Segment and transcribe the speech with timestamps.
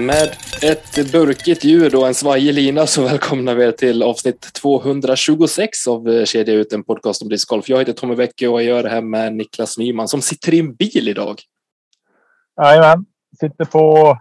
[0.00, 0.28] Med
[0.62, 6.24] ett burkigt ljud och en svajig lina så välkomnar vi er till avsnitt 226 av
[6.24, 7.68] Kedja ut, en podcast om discgolf.
[7.68, 10.60] Jag heter Tommy Bäcke och jag gör det här med Niklas Nyman som sitter i
[10.60, 11.40] en bil idag.
[12.62, 13.06] Jajamän,
[13.40, 14.18] sitter på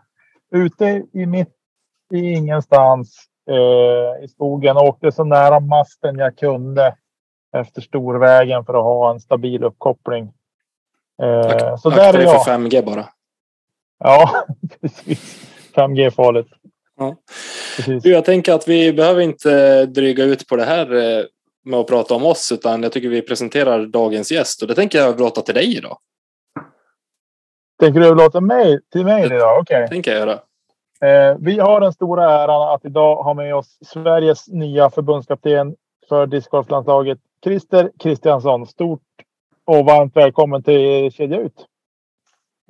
[0.55, 1.55] ute i mitt
[2.13, 3.17] i ingenstans
[3.50, 4.77] eh, i skogen.
[4.77, 6.95] Åkte så nära masten jag kunde
[7.57, 10.31] efter storvägen för att ha en stabil uppkoppling.
[11.22, 12.45] Eh, Ak så där är jag.
[12.45, 13.05] för 5G bara.
[14.00, 14.45] Ja,
[14.81, 15.48] precis.
[15.73, 16.48] 5G är farligt.
[16.98, 17.16] Ja.
[17.75, 18.06] Precis.
[18.06, 21.25] Jag tänker att vi behöver inte dryga ut på det här eh,
[21.66, 24.97] med att prata om oss, utan jag tycker vi presenterar dagens gäst och det tänker
[24.97, 25.97] jag överlåta till dig idag.
[27.80, 29.59] Tänker du överlåta mig till mig idag?
[29.62, 29.88] Okej.
[29.88, 30.40] Tänker jag göra.
[31.02, 35.75] Eh, vi har den stora äran att idag ha med oss Sveriges nya förbundskapten
[36.09, 38.67] för discgolflandslaget Christer Kristiansson.
[38.67, 39.02] Stort
[39.66, 41.66] och varmt välkommen till Kedja ut.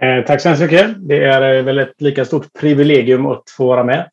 [0.01, 0.95] Eh, tack så hemskt mycket.
[0.97, 4.09] Det är eh, väl ett lika stort privilegium att få vara med.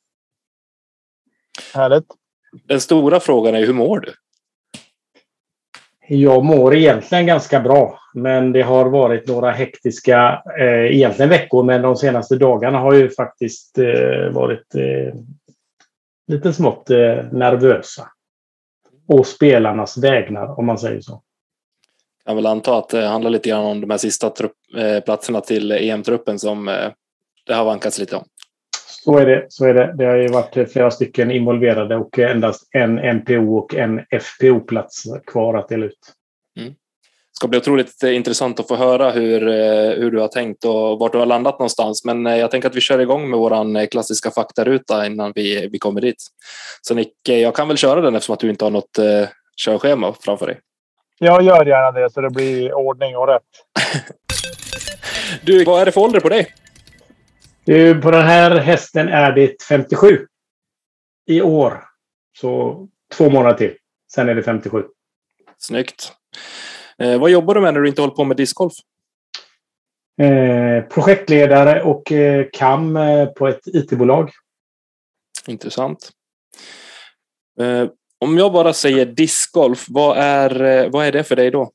[1.75, 2.07] Härligt.
[2.65, 4.13] Den stora frågan är hur mår du?
[6.09, 11.83] Jag mår egentligen ganska bra, men det har varit några hektiska eh, egentligen veckor, men
[11.83, 15.15] de senaste dagarna har ju faktiskt eh, varit eh,
[16.27, 18.09] lite smått eh, nervösa.
[19.09, 21.23] Och spelarnas vägnar, om man säger så.
[22.27, 25.41] Jag vill anta att det handlar lite grann om de här sista trupp, eh, platserna
[25.41, 26.91] till EM-truppen som eh,
[27.47, 28.25] det har vankats lite om.
[29.05, 29.47] Så är det.
[29.49, 29.95] Så är det.
[29.99, 35.55] det har ju varit flera stycken involverade och endast en MPO och en FPO-plats kvar
[35.55, 35.99] att dela ut.
[37.37, 40.65] Det ska bli otroligt eh, intressant att få höra hur, eh, hur du har tänkt
[40.65, 42.05] och vart du har landat någonstans.
[42.05, 45.79] Men eh, jag tänker att vi kör igång med våran klassiska faktaruta innan vi, vi
[45.79, 46.27] kommer dit.
[46.83, 48.99] Så Nick, jag kan väl köra den eftersom att du inte har något
[49.65, 50.59] körschema framför dig.
[51.19, 53.43] Jag gör gärna det så det blir ordning och rätt.
[55.43, 56.55] Du, vad är det för ålder på dig?
[57.65, 60.27] Du, På den här hästen är det 57
[61.27, 61.85] i år.
[62.39, 63.75] Så två månader till.
[64.13, 64.85] Sen är det 57.
[65.59, 66.13] Snyggt.
[66.99, 68.73] Eh, vad jobbar du med när du inte håller på med discgolf?
[70.23, 74.31] Eh, projektledare och eh, KAM eh, på ett IT-bolag.
[75.47, 76.11] Intressant.
[78.19, 81.71] Om jag bara säger discgolf, vad är, eh, vad är det för dig då?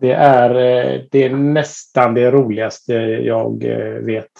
[0.00, 4.32] Det är, eh, det är nästan det roligaste jag eh, vet.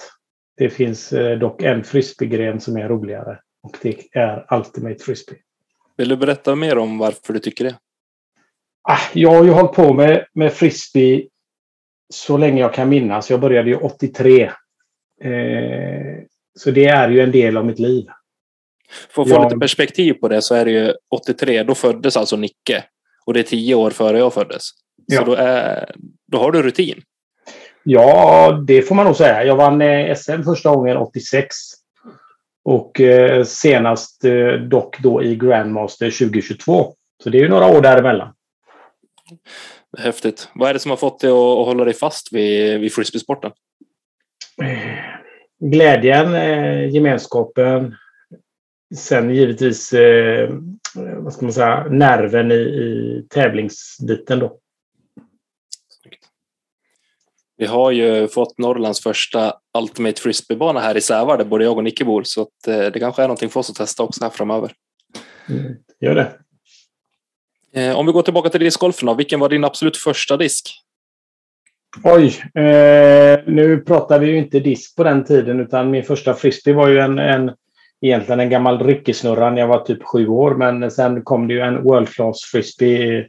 [0.57, 3.39] Det finns dock en frisbeegren som är roligare.
[3.63, 5.39] Och det är Ultimate Frisbee.
[5.97, 7.79] Vill du berätta mer om varför du tycker det?
[8.83, 11.29] Ah, jag har ju hållit på med, med frisbee
[12.15, 13.31] så länge jag kan minnas.
[13.31, 14.43] Jag började ju 83.
[15.23, 16.25] Eh,
[16.59, 18.07] så det är ju en del av mitt liv.
[19.11, 19.45] För att få Ja.
[19.45, 22.85] lite perspektiv på det så är det ju 83, då föddes alltså Nicke.
[23.27, 24.63] Och det är tio år före jag föddes.
[24.63, 24.75] Så
[25.07, 25.25] Ja.
[25.25, 25.95] då, är,
[26.33, 27.03] då har du rutin.
[27.83, 29.45] Ja, det får man nog säga.
[29.45, 31.55] Jag vann eh, SM första gången 86.
[32.65, 36.95] Och eh, senast eh, dock då i Grandmaster 2022.
[37.23, 38.33] Så det är ju några år däremellan.
[39.99, 40.49] Häftigt.
[40.55, 43.51] Vad är det som har fått dig att, att hålla dig fast vid, vid frisbeesporten?
[45.61, 47.95] Glädjen, eh, gemenskapen.
[48.97, 50.51] Sen givetvis, eh,
[50.95, 54.59] vad ska man säga, nerven i, i tävlingsbiten då.
[57.57, 61.85] Vi har ju fått Norrlands första Ultimate Frisbeebana här i Sävar där både jag och
[61.85, 62.23] Nicke bor.
[62.23, 64.73] Så att, eh, det kanske är någonting för oss att testa också här framöver.
[65.49, 66.33] Mm, gör det.
[67.73, 69.15] Eh, om vi går tillbaka till discgolfen då.
[69.15, 70.83] Vilken var din absolut första disk?
[72.03, 72.27] Oj,
[72.63, 76.89] eh, nu pratar vi ju inte disk på den tiden utan min första frisbee var
[76.89, 77.51] ju en, en
[78.01, 80.55] egentligen en gammal ryckesnurra när jag var typ sju år.
[80.55, 83.29] Men sen kom det ju en World Class Frisbee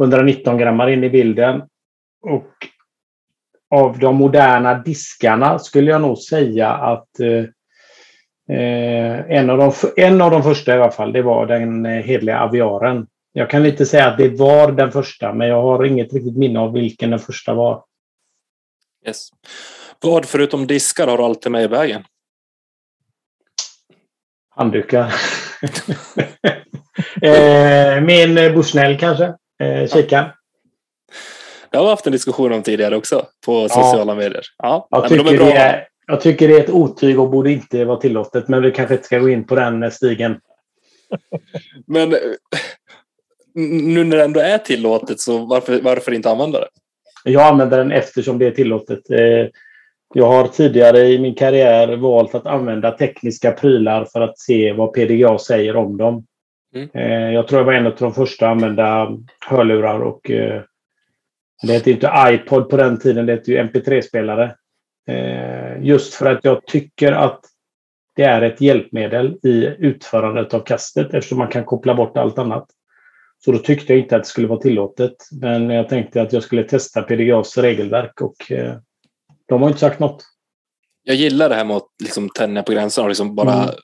[0.00, 1.62] 119 grammar in i bilden.
[2.22, 2.52] Och
[3.70, 7.44] av de moderna diskarna skulle jag nog säga att eh,
[8.56, 12.02] eh en, av de, en av de första i alla fall, det var den eh,
[12.02, 13.06] hedliga aviaren.
[13.32, 16.60] Jag kan inte säga att det var den första, men jag har inget riktigt minne
[16.60, 17.84] av vilken den första var.
[19.06, 19.28] Yes.
[20.00, 22.04] Vad förutom diskar har du alltid med i vägen?
[24.56, 25.12] Handdukar.
[27.22, 29.24] eh, min Bushnell kanske.
[29.60, 30.30] Eh, kikaren.
[31.70, 34.16] Det har vi haft en diskussion om tidigare också på sociala ja.
[34.16, 34.42] medier.
[34.58, 37.52] Ja, jag, tycker de är det är, jag tycker det är ett otyg och borde
[37.52, 40.40] inte vara tillåtet, men vi kanske inte ska gå in på den stigen.
[41.86, 42.18] men eh,
[43.54, 46.68] nu när det ändå är tillåtet, så varför, varför inte använda det?
[47.24, 49.00] Jag använder den eftersom det är tillåtet.
[50.14, 54.72] Eh, jag har tidigare i min karriär valt att använda tekniska prylar för att se
[54.72, 56.26] vad PDGA säger om dem.
[56.74, 56.88] Mm.
[56.94, 59.18] Eh, jag tror jag var en av de första att använda
[59.48, 60.20] hörlurar och
[61.62, 64.54] det hette inte iPod på den tiden, det hette ju MP3-spelare.
[65.80, 67.40] Just för att jag tycker att
[68.16, 72.66] det är ett hjälpmedel i utförandet av kastet eftersom man kan koppla bort allt annat.
[73.44, 75.16] Så då tyckte jag inte att det skulle vara tillåtet.
[75.40, 78.74] Men jag tänkte att jag skulle testa PDGAs regelverk och eh,
[79.54, 80.24] de har inte sagt något.
[81.02, 83.74] Jag gillar det här med att liksom tänja på gränserna och liksom bara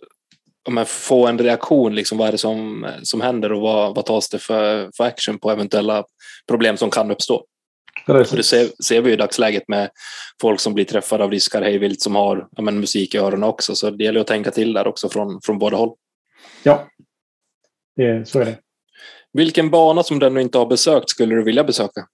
[0.68, 0.86] mm.
[0.86, 1.94] få en reaktion.
[1.94, 5.38] Liksom, vad är det som, som händer och vad, vad tas det för, för action
[5.38, 6.04] på eventuella
[6.48, 7.44] problem som kan uppstå?
[8.06, 8.32] Precis.
[8.32, 9.90] Och det ser, ser, vi i dagsläget med
[10.40, 13.74] folk som blir träffade av riskar hejvilt som har ja, men, musik i öronen också.
[13.74, 15.96] Så det gäller att tänka till där också från, från båda håll.
[16.62, 16.88] Ja,
[17.96, 18.58] det, så är det.
[19.32, 22.06] Vilken bana som du ännu inte har besökt skulle du vilja besöka?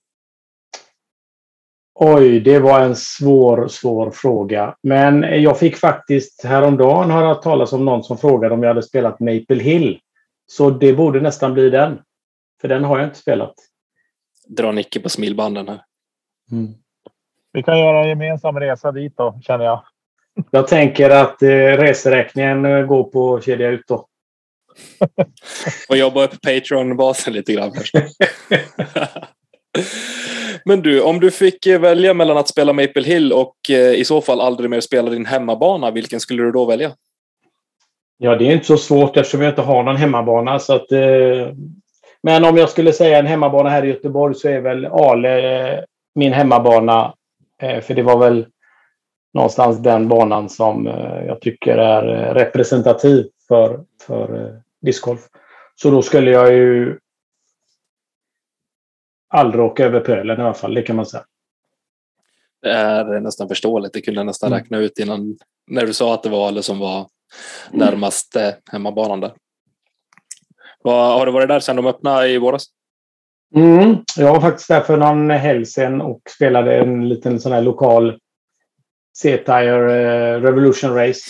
[1.99, 4.77] Oj, det var en svår, svår fråga.
[4.83, 9.21] Men jag fick faktiskt häromdagen höra talas om någon som frågade om jag hade spelat
[9.21, 10.01] Maple Hill.
[10.47, 11.99] Så det borde nästan bli den.
[12.61, 13.55] För den har jag inte spelat.
[14.49, 15.83] Dra Nicke på smilbanden här.
[16.53, 16.75] Mm.
[17.53, 19.83] Vi kan göra en gemensam resa dit då, känner jag.
[20.51, 24.07] Jag tänker att eh, reseräkningen eh, går på kedja ut då.
[25.89, 27.73] och jobba upp Patreon-basen lite grann.
[30.65, 34.05] Men du, om du fick eh, välja mellan att spela Maple Hill och eh, i
[34.05, 36.93] så fall aldrig mer spela din hemmabana, vilken skulle du då välja?
[38.19, 40.59] Ja, det är inte så svårt eftersom jag inte har någon hemmabana.
[40.59, 41.53] Så att, eh,
[42.23, 45.85] men om jag skulle säga en hemmabana här i Göteborg så är väl Ale eh,
[46.15, 47.15] min hemmabana.
[47.63, 48.47] Eh, för det var väl
[49.35, 55.21] någonstans den banan som eh, jag tycker är eh, representativ för, för discgolf.
[55.75, 56.99] Så då skulle jag ju
[59.29, 61.25] aldrig åka över pölen i alla fall, det kan man säga.
[62.63, 63.93] Det är nästan förståeligt.
[63.93, 64.59] Det kunde jag nästan mm.
[64.59, 67.07] räkna ut innan när du sa att det var Ale som var
[67.71, 68.37] närmast
[68.73, 69.33] hemmabanan där.
[70.85, 72.67] Har du varit där sedan de öppnade i våras?
[73.55, 77.63] Mm, jag var faktiskt där för någon helg sedan och spelade en liten sån här
[77.63, 78.19] lokal
[79.17, 81.21] C-Tire eh, Revolution Race.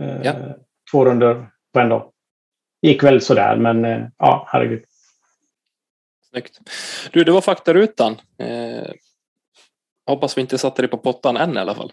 [0.00, 0.32] Eh, ja.
[0.90, 2.10] Två runder på en dag.
[2.82, 4.84] Gick väl sådär, men ja, herregud.
[6.34, 6.58] Snyggt.
[7.12, 8.20] Du, det var faktarutan.
[8.38, 8.90] Eh,
[10.06, 11.92] hoppas vi inte satte dig på pottan än i alla fall.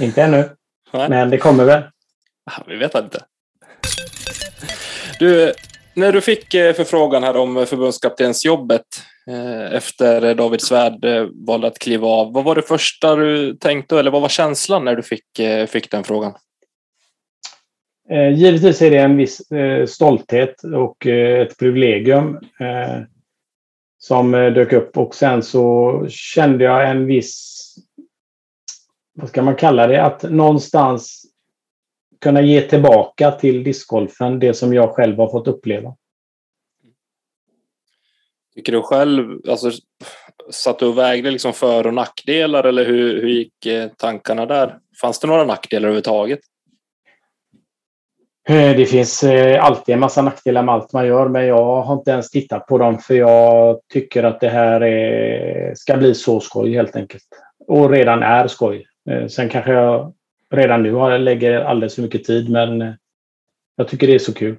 [0.00, 0.48] Inte ännu.
[0.92, 1.08] Nej.
[1.08, 1.82] Men det kommer väl.
[2.66, 3.24] Vi vet inte.
[5.18, 5.52] Du,
[5.94, 8.86] när du fick eh, förfrågan här om förbundskaptensjobbet
[9.30, 13.98] eh, efter David Svärd eh, valde att kliva av, vad var det första du tänkte
[13.98, 15.24] eller vad var känslan när du fick,
[15.68, 16.34] fick den frågan?
[18.34, 19.42] Givetvis är det en viss
[19.86, 22.38] stolthet och ett privilegium
[24.02, 27.74] som eh, dök upp och sen så kände jag en viss,
[29.14, 31.24] vad ska man kalla det, att någonstans
[32.20, 35.96] kunna ge tillbaka till discgolfen det som jag själv har fått uppleva.
[38.54, 39.70] Tycker du själv, alltså,
[40.50, 44.78] satt du och vägde liksom för och nackdelar eller hur, hur gick eh, tankarna där?
[45.00, 46.40] Fanns det några nackdelar överhuvudtaget?
[48.50, 51.94] Eh, det finns eh, alltid en massa nackdelar med allt man gör, men jag har
[51.94, 56.40] inte ens tittat på dem för jag tycker att det här är, ska bli så
[56.40, 57.24] skoj helt enkelt.
[57.66, 58.86] Och redan är skoj.
[59.10, 60.14] Eh, sen kanske jag
[60.50, 62.96] redan nu lägger alldeles för mycket tid, men
[63.76, 64.56] jag tycker det är så kul.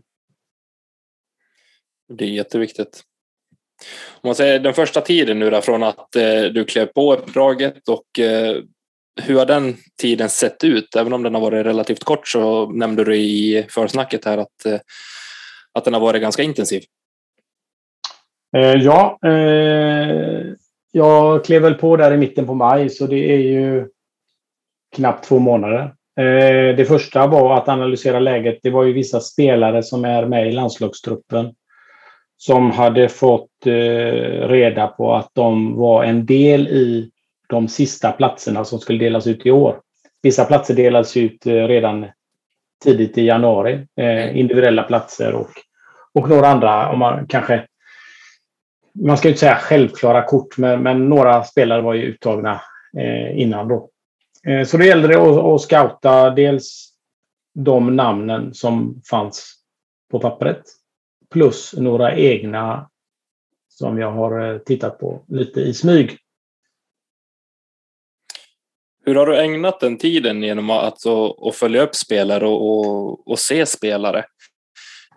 [2.14, 3.02] Det är jätteviktigt.
[4.22, 7.90] Om man säger den första tiden nu då, från att eh, du klev på uppdraget
[7.90, 8.64] och eh,
[9.22, 10.96] hur har den tiden sett ut?
[10.96, 14.80] Även om den har varit relativt kort så nämnde du i försnacket här att, eh,
[15.74, 16.84] att den har varit ganska intensiv.
[18.58, 20.44] Eh, ja, eh,
[20.92, 23.88] jag klev väl på där i mitten på maj så det är ju
[24.96, 25.94] knappt två månader.
[26.20, 28.60] Eh, det första var att analysera läget.
[28.64, 31.54] Det var ju vissa spelare som är med i landslagstruppen
[32.38, 37.12] som hade fått eh, reda på att de var en del i
[37.52, 39.82] de sista platserna som skulle delas ut i år.
[40.22, 42.06] Vissa platser delades ut eh, redan
[42.84, 43.88] tidigt i januari,
[44.34, 45.50] individuella platser och,
[46.14, 47.66] och några andra, om man kanske
[48.94, 52.62] man ska inte säga självklara kort, men, men några spelare var ju uttagna
[52.98, 53.90] eh, innan då.
[54.48, 56.94] Eh, så det gällde det att, att scouta dels
[57.54, 59.56] de namnen som fanns
[60.12, 60.62] på pappret
[61.30, 62.90] plus några egna
[63.70, 66.18] som jag har eh, tittat på lite i smyg.
[69.06, 71.06] Hur har du ägnat den tiden genom att,
[71.48, 74.26] att följa upp spelare och, och, och se spelare?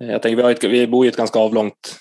[0.00, 1.96] Eh, jag tänker, vi, har ett, vi bor i ett ganska avlångt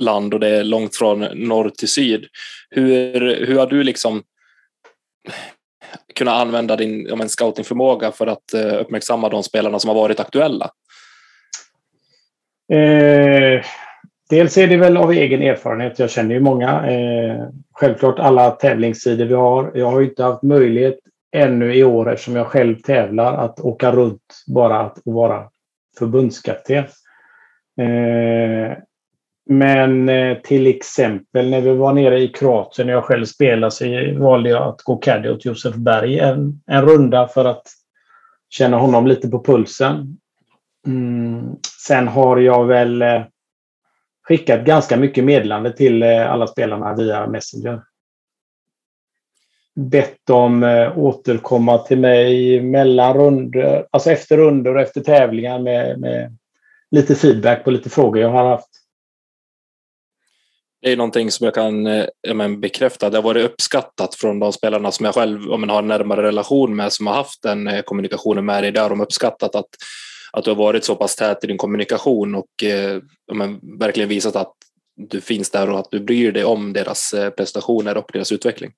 [0.00, 2.26] land och det är långt från norr till syd.
[2.70, 4.22] Hur, hur har du liksom
[6.14, 10.20] kunnat använda din om en scoutingförmåga för att eh, uppmärksamma de spelarna som har varit
[10.20, 10.70] aktuella?
[12.72, 13.64] Eh,
[14.30, 15.98] dels är det väl av egen erfarenhet.
[15.98, 16.86] Jag känner ju många.
[16.86, 19.72] Eh, självklart alla tävlingssidor vi har.
[19.74, 20.98] Jag har inte haft möjlighet
[21.34, 25.48] ännu i år eftersom jag själv tävlar att åka runt bara att vara
[25.98, 26.84] förbundskapten.
[27.80, 28.76] Eh,
[29.46, 33.84] men eh, till exempel när vi var nere i Kroatien och jag själv spelade så
[34.18, 37.66] valde jag att gå caddy åt Josef Berg en, en runda för att
[38.48, 40.16] känna honom lite på pulsen.
[40.86, 41.56] Mm.
[41.86, 43.22] Sen har jag väl eh,
[44.28, 47.82] skickat ganska mycket meddelande till eh, alla spelarna via Messenger.
[49.76, 56.00] Bett dem eh, återkomma till mig mellan runder, alltså efter runder och efter tävlingar med,
[56.00, 56.36] med
[56.90, 58.68] lite feedback på lite frågor jag har haft.
[60.84, 63.10] Det är någonting som jag kan eh, jag men, bekräfta.
[63.10, 66.22] Det har varit uppskattat från de spelarna som jag själv jag men, har en närmare
[66.22, 68.72] relation med, som har haft den eh, kommunikationen med dig.
[68.72, 69.68] Där har de uppskattat att,
[70.32, 72.46] att du har varit så pass tät i din kommunikation och
[73.32, 74.52] men, verkligen visat att
[74.96, 78.72] du finns där och att du bryr dig om deras prestationer och deras utveckling.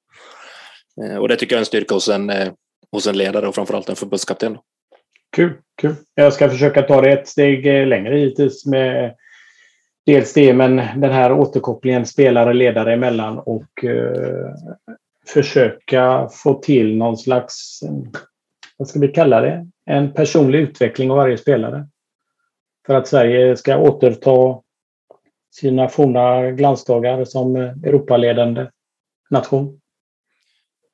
[1.02, 2.52] Eh, och det tycker jag är en styrka hos en, eh,
[2.92, 4.58] hos en ledare och framförallt en förbundskapten.
[5.36, 5.94] Kul, kul.
[6.14, 9.14] Jag ska försöka ta det ett steg eh, längre hittills med
[10.06, 14.54] dels det, men den här återkopplingen spelare ledare emellan och eh,
[15.26, 17.80] försöka få till någon slags,
[18.76, 21.88] vad ska vi kalla det, en personlig utveckling av varje spelare.
[22.86, 24.62] För att Sverige ska återta
[25.54, 28.66] sina forna glansdagar som Europaledande
[29.30, 29.80] nation.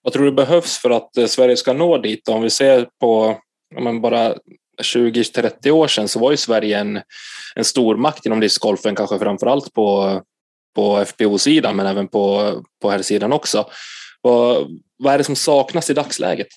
[0.03, 2.29] Vad tror du behövs för att eh, Sverige ska nå dit?
[2.29, 3.39] Om vi ser på
[3.77, 4.35] om bara
[4.83, 7.01] 20-30 år sedan så var ju Sverige en,
[7.55, 10.21] en stormakt inom discgolfen, kanske framför allt på,
[10.75, 13.67] på FPO-sidan men även på, på här sidan också.
[14.21, 14.67] Vad,
[14.99, 16.49] vad är det som saknas i dagsläget?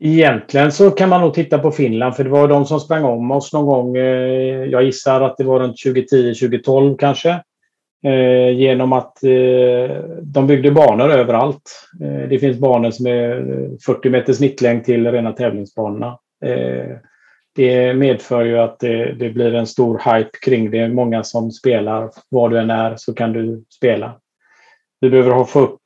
[0.00, 3.30] Egentligen så kan man nog titta på Finland för det var de som sprang om
[3.30, 3.96] oss någon gång.
[3.96, 7.42] Eh, jag gissar att det var runt 2010-2012 kanske.
[8.04, 11.88] Eh, genom att eh, de byggde banor överallt.
[12.02, 13.42] Eh, det finns banor som är
[13.86, 16.18] 40 meter snittlängd till rena tävlingsbanorna.
[16.44, 16.96] Eh,
[17.54, 20.88] det medför ju att det, det, blir en stor hype kring det.
[20.88, 22.10] Många som spelar.
[22.28, 24.20] Var du än är så kan du spela.
[25.00, 25.80] Vi behöver få, upp,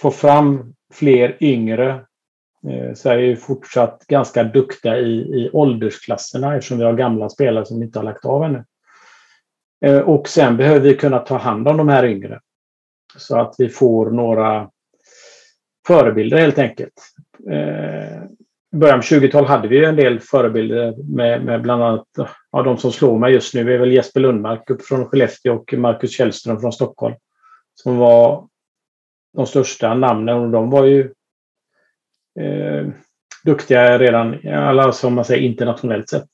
[0.00, 1.90] få fram fler yngre.
[2.68, 7.82] Eh, Sverige är fortsatt ganska duktiga i, i åldersklasserna eftersom vi har gamla spelare som
[7.82, 8.64] inte har lagt av ännu.
[9.84, 12.40] Eh, och sen behöver vi kunna ta hand om de här yngre.
[13.16, 14.70] Så att vi får några
[15.86, 16.92] förebilder helt enkelt.
[17.50, 18.22] Eh,
[18.72, 22.06] I början av 20-talet hade vi en del förebilder med, med bland annat
[22.52, 25.74] ja, de som slår mig just nu är väl Jesper Lundmark upp från Skellefteå och
[25.76, 27.14] Marcus Källström från Stockholm.
[27.74, 28.48] Som var
[29.36, 31.00] de största namnen och de var ju
[32.40, 32.86] eh,
[33.44, 36.24] duktiga redan, alla som man säger internationellt sett.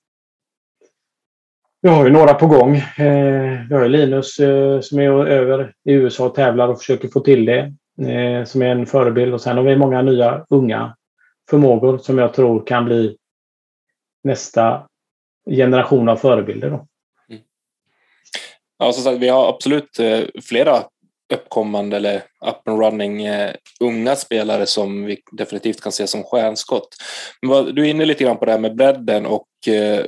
[1.86, 2.76] Vi har ju några på gång.
[2.76, 7.20] Eh, vi har Linus eh, som är över i USA och tävlar och försöker få
[7.20, 7.58] till det.
[8.10, 10.96] Eh, som är en förebild och sen har vi många nya unga
[11.50, 13.16] förmågor som jag tror kan bli
[14.24, 14.86] nästa
[15.50, 16.70] generation av förebilder.
[16.70, 16.86] Då.
[17.30, 17.42] Mm.
[18.78, 20.00] Ja, som sagt, vi har absolut
[20.42, 20.82] flera
[21.34, 22.16] uppkommande eller
[22.46, 26.88] up and running eh, unga spelare som vi definitivt kan se som stjärnskott.
[27.42, 30.04] Men du är inne lite grann på det här med bredden och eh,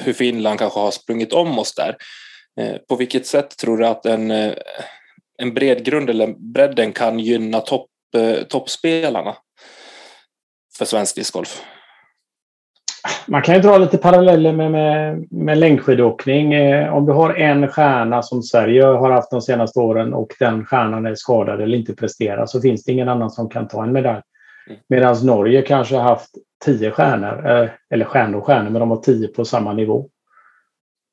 [0.00, 1.96] hur Finland kanske har sprungit om oss där.
[2.60, 4.52] Eh, på vilket sätt tror du att en, eh,
[5.38, 9.34] en bred grund eller bredden kan gynna topp, eh, toppspelarna?
[10.78, 11.62] för svensk discgolf?
[13.26, 16.54] Man kan ju dra lite paralleller med, med, med längdskidåkning.
[16.90, 21.06] Om du har en stjärna som Sverige har haft de senaste åren och den stjärnan
[21.06, 24.22] är skadad eller inte presterar så finns det ingen annan som kan ta en medalj.
[24.66, 24.80] Mm.
[24.88, 28.96] Medan Norge kanske har haft tio stjärnor, eh, eller stjärnor och stjärnor, men de har
[28.96, 30.10] tio på samma nivå.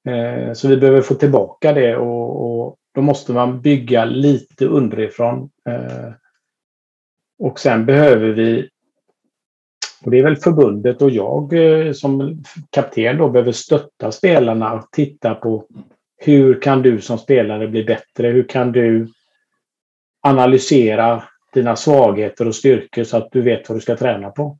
[0.10, 5.50] Eh, så vi behöver få tillbaka det och, och då måste man bygga lite underifrån.
[5.70, 6.12] Eh,
[7.39, 8.70] och sen behöver vi
[10.03, 11.53] och det är väl förbundet och jag
[11.96, 15.65] som kapten då behöver stötta spelarna och titta på
[16.17, 18.27] hur kan du som spelare bli bättre?
[18.27, 19.08] Hur kan du
[20.22, 24.58] analysera dina svagheter och styrkor så att du vet vad du ska träna på?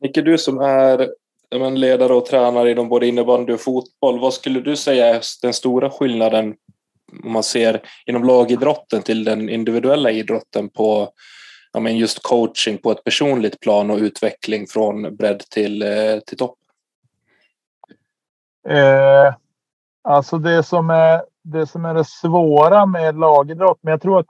[0.00, 1.10] Nicke, du som är
[1.76, 5.90] ledare och tränare inom både innebandy och fotboll, vad skulle du säga är den stora
[5.90, 6.54] skillnaden
[7.24, 11.12] om man ser inom lagidrotten till den individuella idrotten på
[11.72, 16.38] ja, men just coaching på ett personligt plan och utveckling från bredd till, eh, till
[16.38, 16.58] topp?
[18.68, 19.34] Eh,
[20.02, 24.26] alltså det som, är, det som är det svåra med lagidrott, men jag tror att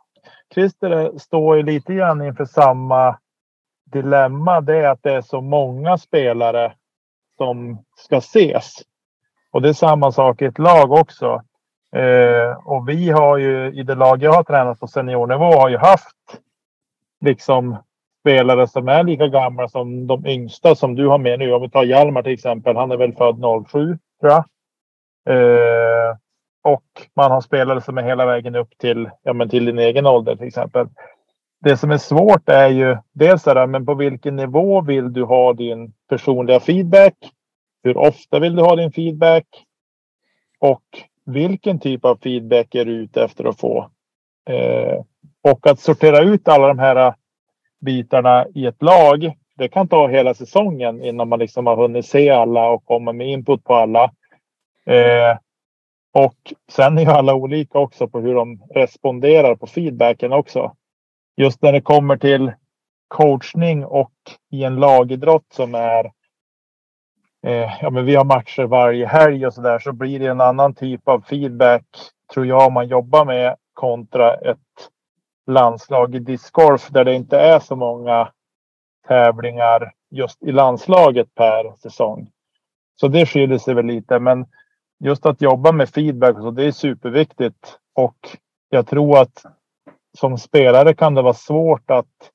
[0.55, 3.19] Christer står ju lite grann inför samma
[3.93, 4.61] dilemma.
[4.61, 6.73] Det är att det är så många spelare
[7.37, 8.75] som ska ses.
[9.51, 11.43] Och det är samma sak i ett lag också.
[11.97, 15.77] Eh, och vi har ju i det lag jag har tränat på seniornivå har ju
[15.77, 16.17] haft
[17.21, 17.77] liksom
[18.21, 21.53] spelare som är lika gamla som de yngsta som du har med nu.
[21.53, 22.77] Om vi tar Hjalmar till exempel.
[22.77, 24.45] Han är väl född 07 tror jag.
[25.29, 26.17] Eh,
[26.63, 30.07] och man har spelare som är hela vägen upp till, ja, men till din egen
[30.07, 30.87] ålder till exempel.
[31.61, 35.25] Det som är svårt är ju dels det där, men på vilken nivå vill du
[35.25, 37.15] ha din personliga feedback?
[37.83, 39.47] Hur ofta vill du ha din feedback?
[40.59, 40.83] Och
[41.27, 43.91] vilken typ av feedback är du ute efter att få?
[44.51, 45.05] Eh,
[45.43, 47.15] och att sortera ut alla de här
[47.81, 49.33] bitarna i ett lag.
[49.57, 53.29] Det kan ta hela säsongen innan man liksom har hunnit se alla och komma med
[53.29, 54.05] input på alla.
[54.87, 55.39] Eh,
[56.13, 60.77] och sen är ju alla olika också på hur de responderar på feedbacken också.
[61.37, 62.53] Just när det kommer till
[63.09, 64.13] coachning och
[64.51, 66.05] i en lagidrott som är
[67.47, 70.41] eh, ja, men vi har matcher varje helg och så där så blir det en
[70.41, 71.85] annan typ av feedback
[72.35, 74.59] tror jag man jobbar med kontra ett
[75.47, 78.33] landslag i discgolf där det inte är så många
[79.09, 82.31] tävlingar just i landslaget per säsong.
[83.01, 84.47] Så det skiljer sig väl lite, men
[85.01, 87.79] just att jobba med feedback och så, det är superviktigt.
[87.95, 88.17] Och
[88.69, 89.45] jag tror att
[90.19, 92.31] som spelare kan det vara svårt att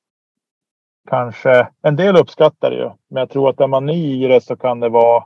[1.10, 4.42] kanske, en del uppskattar det ju, men jag tror att är man ny i det
[4.42, 5.26] så kan det vara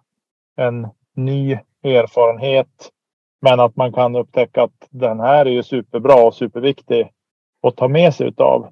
[0.56, 2.92] en ny erfarenhet.
[3.42, 7.12] Men att man kan upptäcka att den här är ju superbra och superviktig
[7.62, 8.68] att ta med sig utav.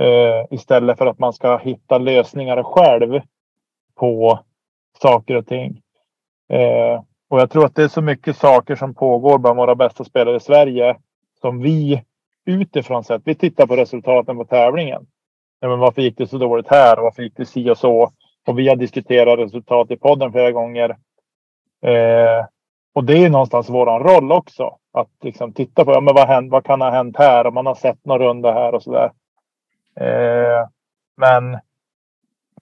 [0.00, 3.20] Eh, istället för att man ska hitta lösningar själv
[3.94, 4.40] på
[5.02, 5.82] saker och ting.
[6.52, 10.04] Eh, och jag tror att det är så mycket saker som pågår bland våra bästa
[10.04, 10.96] spelare i Sverige
[11.40, 12.04] som vi
[12.44, 15.06] utifrån sett, vi tittar på resultaten på tävlingen.
[15.60, 18.12] Ja, men varför gick det så dåligt här varför gick det si och så?
[18.46, 20.90] Och vi har diskuterat resultat i podden flera gånger.
[21.82, 22.46] Eh,
[22.92, 24.76] och det är någonstans våran roll också.
[24.92, 27.46] Att liksom titta på ja, men vad, hänt, vad kan ha hänt här?
[27.46, 29.12] Om man har sett någon runda här och sådär.
[30.00, 30.68] Eh,
[31.16, 31.58] men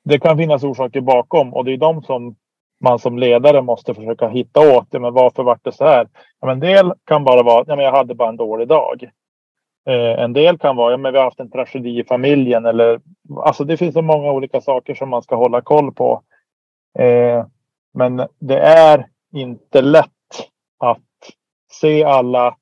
[0.04, 2.36] det kan finnas orsaker bakom och det är de som
[2.80, 4.90] man som ledare måste försöka hitta åt.
[4.90, 4.98] det.
[4.98, 6.08] men varför vart det så här?
[6.40, 9.10] Ja, men en del kan bara vara ja, men jag hade bara en dålig dag.
[9.88, 13.00] Eh, en del kan vara ja, men vi har haft en tragedi i familjen eller
[13.36, 16.22] alltså det finns så många olika saker som man ska hålla koll på.
[16.98, 17.46] Eh,
[17.94, 20.08] men det är inte lätt
[20.78, 21.02] att
[21.72, 22.56] se alla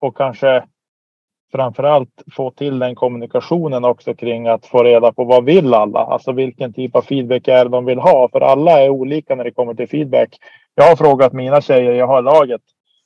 [0.00, 0.64] och kanske
[1.52, 6.00] framförallt få till den kommunikationen också kring att få reda på vad vill alla?
[6.00, 8.28] Alltså vilken typ av feedback är de vill ha?
[8.28, 10.36] För alla är olika när det kommer till feedback.
[10.74, 12.60] Jag har frågat mina tjejer jag har i laget.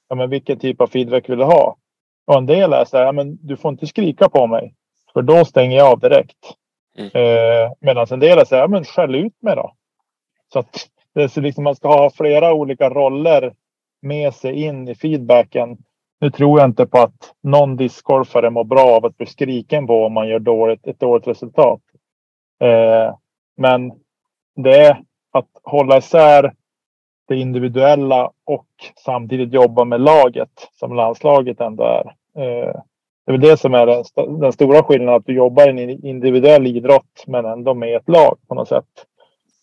[0.09, 1.77] Ja, men vilken typ av feedback vill du ha?
[2.27, 4.75] Och en del är så här, ja, men du får inte skrika på mig.
[5.13, 6.37] För då stänger jag av direkt.
[6.99, 7.11] Mm.
[7.15, 9.73] Eh, Medan en del är så här, ja, men skäll ut mig då.
[10.53, 13.55] Så att det är så liksom man ska ha flera olika roller
[14.03, 15.79] med sig in i feedbacken.
[16.21, 20.05] Nu tror jag inte på att någon discgolfare mår bra av att bli skriken på
[20.05, 21.81] om man gör dåligt, ett dåligt resultat.
[22.61, 23.15] Eh,
[23.57, 23.93] men
[24.57, 25.03] det är
[25.33, 26.53] att hålla isär
[27.29, 28.67] det individuella och
[29.05, 32.07] samtidigt jobba med laget som landslaget ändå är.
[32.43, 32.81] Eh,
[33.27, 36.07] det är väl det som är den, den stora skillnaden, att du jobbar i en
[36.07, 39.07] individuell idrott men ändå med ett lag på något sätt.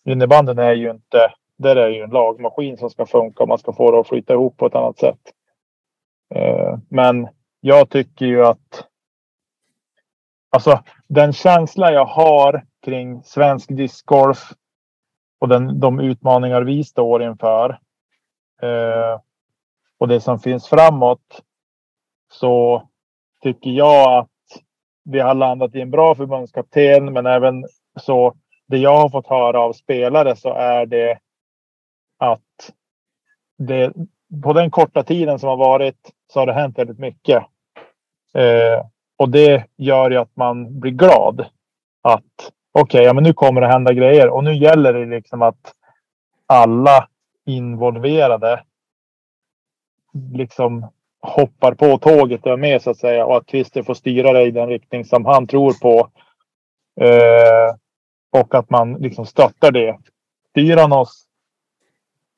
[0.04, 3.72] Innebanden är ju inte där är ju en lagmaskin som ska funka och man ska
[3.72, 5.18] få det att flyta ihop på ett annat sätt.
[6.34, 7.28] Eh, men
[7.60, 8.88] jag tycker ju att
[10.50, 14.52] alltså den känsla jag har kring svensk discgolf
[15.40, 17.70] och den, de utmaningar vi står inför
[18.62, 19.20] eh,
[19.98, 21.42] och det som finns framåt
[22.32, 22.88] så
[23.42, 24.28] tycker jag att
[25.04, 27.64] vi har landat i en bra förbundskapten men även
[28.00, 28.34] så
[28.66, 31.18] det jag har fått höra av spelare så är det
[32.18, 32.72] att
[33.58, 33.92] det,
[34.42, 37.42] på den korta tiden som har varit så har det hänt väldigt mycket.
[38.34, 41.46] Eh, och det gör ju att man blir glad.
[42.02, 42.22] Att
[42.72, 45.72] okej, okay, ja, men nu kommer det hända grejer och nu gäller det liksom att
[46.46, 47.08] alla
[47.46, 48.64] involverade
[50.32, 54.32] liksom hoppar på tåget och är med så att säga och att Christer får styra
[54.32, 56.10] det i den riktning som han tror på.
[57.00, 57.76] Eh,
[58.40, 59.98] och att man liksom stöttar det.
[60.50, 61.26] Styr han oss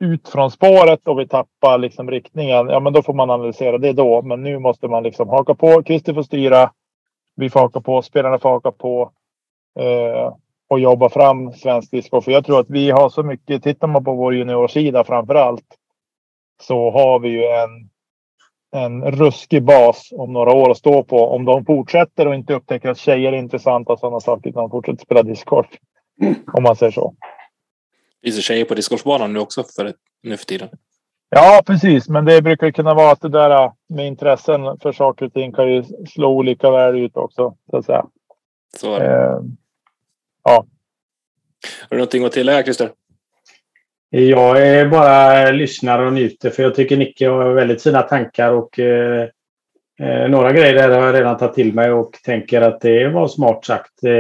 [0.01, 3.93] ut från spåret och vi tappar liksom riktningen, ja men då får man analysera det
[3.93, 4.23] då.
[4.23, 5.83] Men nu måste man liksom haka på.
[5.83, 6.71] Christer får styra.
[7.37, 8.03] Vi får haka på.
[8.03, 9.11] Spelarna får haka på.
[9.79, 10.35] Eh,
[10.69, 12.21] och jobba fram svensk disco.
[12.21, 13.63] För jag tror att vi har så mycket.
[13.63, 15.67] Tittar man på vår juniorsida framför allt.
[16.63, 17.91] Så har vi ju en
[18.77, 21.17] en ruskig bas om några år att stå på.
[21.17, 24.51] Om de fortsätter och inte upptäcker att tjejer är intressanta och sådana saker.
[24.51, 25.67] Utan de fortsätter spela discgolf.
[26.23, 26.35] Mm.
[26.53, 27.15] Om man säger så.
[28.27, 30.69] Finns det tjejer på discgolfbanan nu också för, nu för tiden?
[31.31, 32.09] Ja, precis.
[32.09, 35.73] Men det brukar kunna vara att det där med intressen för saker och ting kan
[35.73, 37.57] ju slå olika väl ut också.
[37.71, 38.07] Så att säga.
[38.77, 39.07] Så är det.
[39.07, 39.41] Eh,
[40.45, 40.67] ja.
[41.81, 42.91] Har du någonting att tillägga Christer?
[44.11, 48.79] Jag är bara lyssnare och njuter för jag tycker Nicke har väldigt fina tankar och
[48.79, 49.29] eh,
[50.01, 53.29] eh, några grejer där har jag redan tagit till mig och tänker att det var
[53.29, 54.05] smart sagt.
[54.05, 54.13] Eh,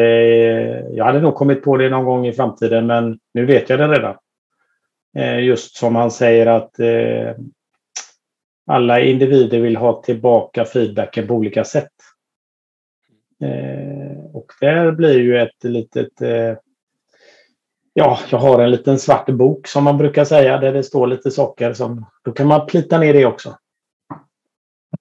[0.91, 3.89] jag hade nog kommit på det någon gång i framtiden men nu vet jag det
[3.89, 4.17] redan.
[5.19, 7.35] Eh, just som han säger att eh,
[8.67, 11.93] alla individer vill ha tillbaka feedbacken på olika sätt.
[13.43, 16.55] Eh, och där blir ju ett litet eh,
[17.99, 21.31] Ja, jag har en liten svart bok som man brukar säga där det står lite
[21.31, 21.73] saker.
[21.73, 23.57] Som, då kan man plita ner det också.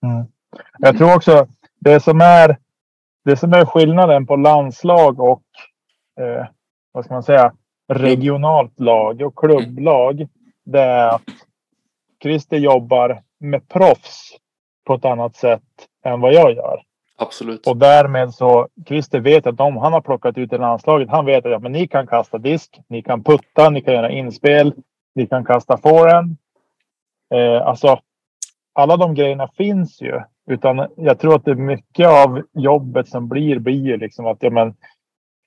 [0.02, 0.26] Mm.
[0.80, 1.48] Jag tror också
[1.80, 2.58] det som är
[3.26, 5.44] det som är skillnaden på landslag och
[6.20, 6.46] eh,
[6.91, 7.54] vad ska man säga
[7.88, 10.28] regionalt lag och klubblag.
[10.65, 11.22] Det är att
[12.24, 14.38] Christer jobbar med proffs
[14.86, 15.62] på ett annat sätt
[16.06, 16.82] än vad jag gör.
[17.18, 17.68] Absolut.
[17.68, 21.46] Och därmed så, Christer vet att om han har plockat ut i landslaget, han vet
[21.46, 24.74] att ja, men ni kan kasta disk, ni kan putta, ni kan göra inspel,
[25.15, 26.38] ni kan kasta forehand.
[27.34, 28.00] Eh, alltså,
[28.74, 30.22] alla de grejerna finns ju.
[30.47, 34.49] Utan jag tror att det är mycket av jobbet som blir, blir liksom att ja,
[34.49, 34.73] men,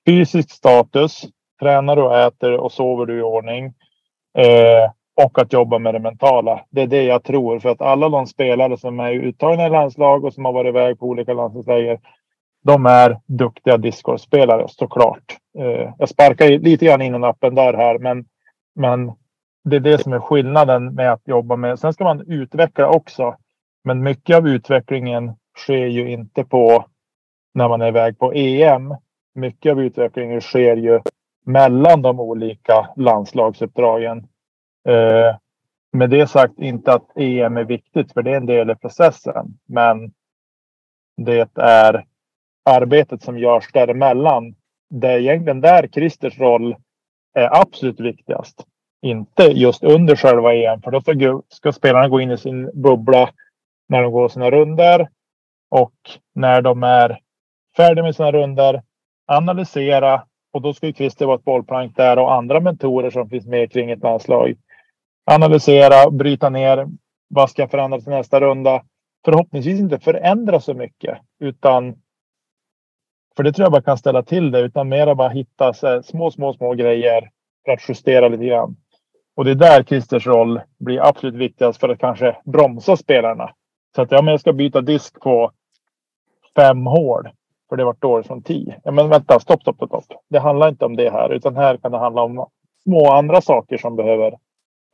[0.07, 1.21] fysisk status,
[1.59, 3.65] tränar du och äter och sover du i ordning.
[4.37, 4.91] Eh,
[5.25, 6.65] och att jobba med det mentala.
[6.69, 7.59] Det är det jag tror.
[7.59, 10.99] För att alla de spelare som är uttagna i landslag och som har varit iväg
[10.99, 11.99] på olika landslagsläger.
[12.63, 15.37] De är duktiga discgolfspelare såklart.
[15.59, 18.25] Eh, jag sparkar lite grann in en öppen dörr här, men,
[18.75, 19.11] men
[19.63, 21.79] det är det som är skillnaden med att jobba med.
[21.79, 23.35] Sen ska man utveckla också.
[23.83, 26.85] Men mycket av utvecklingen sker ju inte på
[27.53, 28.95] när man är iväg på EM.
[29.35, 30.99] Mycket av utvecklingen sker ju
[31.45, 34.17] mellan de olika landslagsuppdragen.
[34.87, 35.35] Eh,
[35.91, 39.57] med det sagt inte att EM är viktigt, för det är en del i processen.
[39.67, 40.13] Men
[41.17, 42.05] det är
[42.65, 44.55] arbetet som görs däremellan.
[44.89, 46.75] Det är egentligen där Christers roll
[47.33, 48.65] är absolut viktigast.
[49.01, 53.29] Inte just under själva EM, för då ska spelarna gå in i sin bubbla
[53.89, 55.09] när de går sina runder.
[55.71, 55.93] Och
[56.35, 57.19] när de är
[57.77, 58.83] färdiga med sina runder,
[59.27, 60.23] analysera.
[60.53, 63.71] Och då ska ju Christer vara ett bollplank där och andra mentorer som finns med
[63.71, 64.55] kring ett landslag
[65.31, 66.87] analysera, bryta ner.
[67.29, 68.83] Vad ska förändras i till nästa runda?
[69.25, 71.95] Förhoppningsvis inte förändra så mycket utan
[73.35, 75.73] för det tror jag bara kan ställa till det utan mera bara hitta
[76.03, 77.29] små, små, små grejer
[77.65, 78.75] för att justera lite grann.
[79.35, 83.53] Och det är där Christers roll blir absolut viktigast för att kanske bromsa spelarna.
[83.95, 85.51] Så att ja, men jag ska byta disk på
[86.55, 87.29] fem hål.
[87.69, 88.81] För det vart dåligt från tio.
[88.83, 90.05] Ja, men vänta, stopp, stopp, stopp.
[90.29, 92.47] Det handlar inte om det här, utan här kan det handla om
[92.83, 94.37] små andra saker som behöver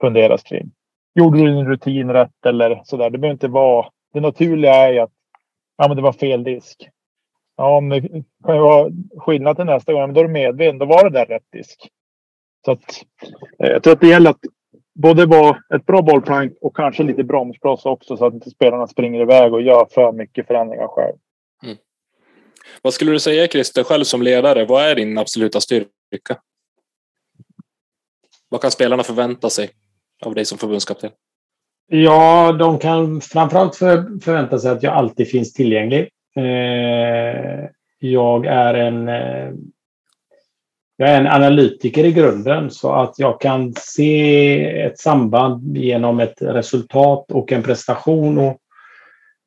[0.02, 0.72] funderas kring.
[1.16, 3.10] Gjorde du din rutin rätt eller sådär?
[3.10, 3.86] Det behöver inte vara.
[4.14, 5.12] Det naturliga är att
[5.78, 6.90] ja, men det var fel disk.
[7.58, 8.10] Ja, men det
[8.46, 10.02] kan ju vara skillnad till nästa gång.
[10.02, 10.78] Men då är du medveten.
[10.78, 11.90] Då var det där rätt disk.
[12.66, 13.06] Så att,
[13.60, 14.40] eh, jag tror att det gäller att
[14.96, 19.22] både vara ett bra bollplank och kanske lite bromskloss också så att inte spelarna springer
[19.22, 21.16] iväg och gör för mycket förändringar själv.
[21.64, 21.78] Mm.
[22.82, 24.66] Vad skulle du säga Christer, själv som ledare?
[24.66, 26.38] Vad är din absoluta styrka?
[28.50, 29.70] Vad kan spelarna förvänta sig?
[30.22, 31.12] av dig som förbundskapten?
[31.88, 36.10] Ja, de kan framförallt för, förvänta sig att jag alltid finns tillgänglig.
[36.36, 39.54] Eh, jag är en eh,
[40.98, 46.42] jag är en analytiker i grunden så att jag kan se ett samband genom ett
[46.42, 48.58] resultat och en prestation och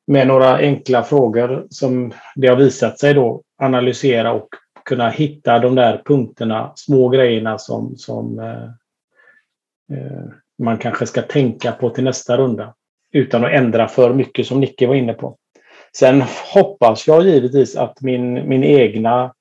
[0.07, 4.49] med några enkla frågor som det har visat sig då analysera och
[4.85, 8.65] kunna hitta de där punkterna, små grejerna som, som eh,
[9.99, 10.25] eh
[10.63, 12.75] man kanske ska tänka på till nästa runda.
[13.13, 15.37] Utan att ändra för mycket som Nicke var inne på.
[15.97, 16.23] Sen
[16.55, 19.33] hoppas jag givetvis att min, min egna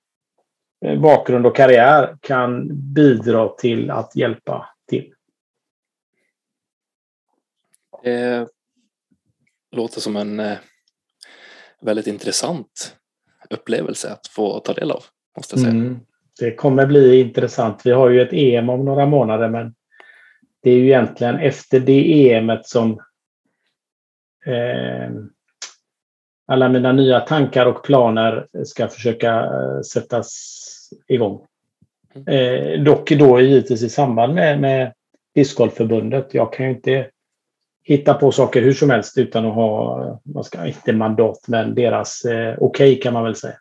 [0.81, 5.13] bakgrund och karriär kan bidra till att hjälpa till.
[8.03, 8.47] Eh,
[9.71, 10.57] låter som en eh,
[11.81, 12.95] väldigt intressant
[13.49, 15.03] upplevelse att få ta del av.
[15.37, 15.73] Måste jag säga.
[15.73, 15.99] Mm.
[16.39, 17.81] Det kommer bli intressant.
[17.85, 19.75] Vi har ju ett EM om några månader men
[20.63, 22.91] det är ju egentligen efter det EMet som
[24.45, 25.11] eh,
[26.47, 30.53] alla mina nya tankar och planer ska försöka eh, sättas
[31.07, 31.45] igång.
[32.15, 32.27] Mm.
[32.27, 34.93] Eh, dock då givetvis i samband med, med
[35.35, 36.33] Discgolfförbundet.
[36.33, 37.07] Jag kan ju inte
[37.83, 42.25] hitta på saker hur som helst utan att ha, man ska, inte mandat, men deras
[42.25, 43.55] eh, okej okay, kan man väl säga.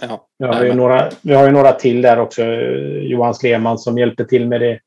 [0.00, 2.44] Ja, vi, har ju några, vi har ju några till där också.
[3.02, 4.80] Johan Sleman som hjälper till med det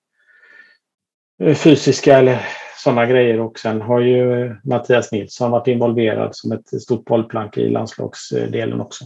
[1.56, 2.39] fysiska eller
[2.83, 3.39] sådana grejer.
[3.39, 9.05] Och sen har ju Mattias Nilsson varit involverad som ett stort bollplank i landslagsdelen också.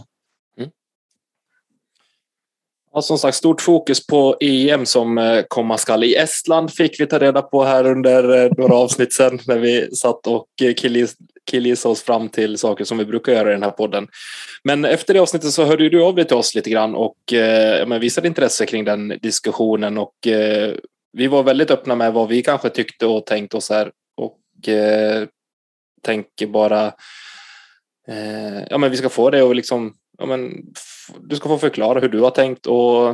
[0.58, 0.70] Mm.
[2.92, 6.04] Ja, som sagt, stort fokus på EM som eh, komma skall.
[6.04, 9.90] I Estland fick vi ta reda på här under eh, några avsnitt sen när vi
[9.96, 10.74] satt och eh,
[11.46, 14.08] killgissade oss fram till saker som vi brukar göra i den här podden.
[14.64, 17.86] Men efter det avsnittet så hörde du av dig till oss lite grann och eh,
[17.86, 20.14] men visade intresse kring den diskussionen och
[21.14, 25.26] vi var väldigt öppna med vad vi kanske tyckte och tänkte oss här och eh,
[26.02, 26.86] tänker bara
[28.08, 30.64] eh, ja, men vi ska få det och liksom ja, men,
[31.20, 33.08] du ska få förklara hur du har tänkt och,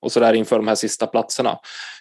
[0.00, 1.58] och så där inför de här sista platserna.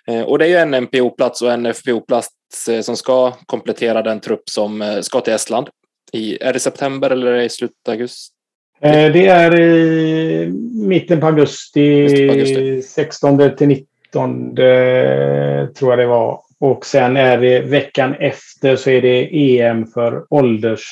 [0.07, 4.19] Eh, och det är ju en MPO-plats och en FPO-plats eh, som ska komplettera den
[4.19, 5.67] trupp som eh, ska till Estland.
[6.11, 8.31] I, är det september eller är det i slutet av augusti?
[8.81, 12.81] Eh, det är i mitten på augusti, augusti.
[12.81, 14.55] 16 till 19 19
[15.75, 16.41] tror jag det var.
[16.59, 20.87] Och sen är det veckan efter så är det EM för ålders,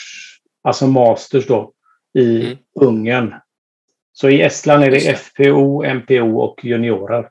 [0.63, 1.71] alltså masters då,
[2.17, 2.57] i mm.
[2.81, 3.33] Ungern.
[4.13, 7.29] Så i Estland är det FPO, MPO och juniorer.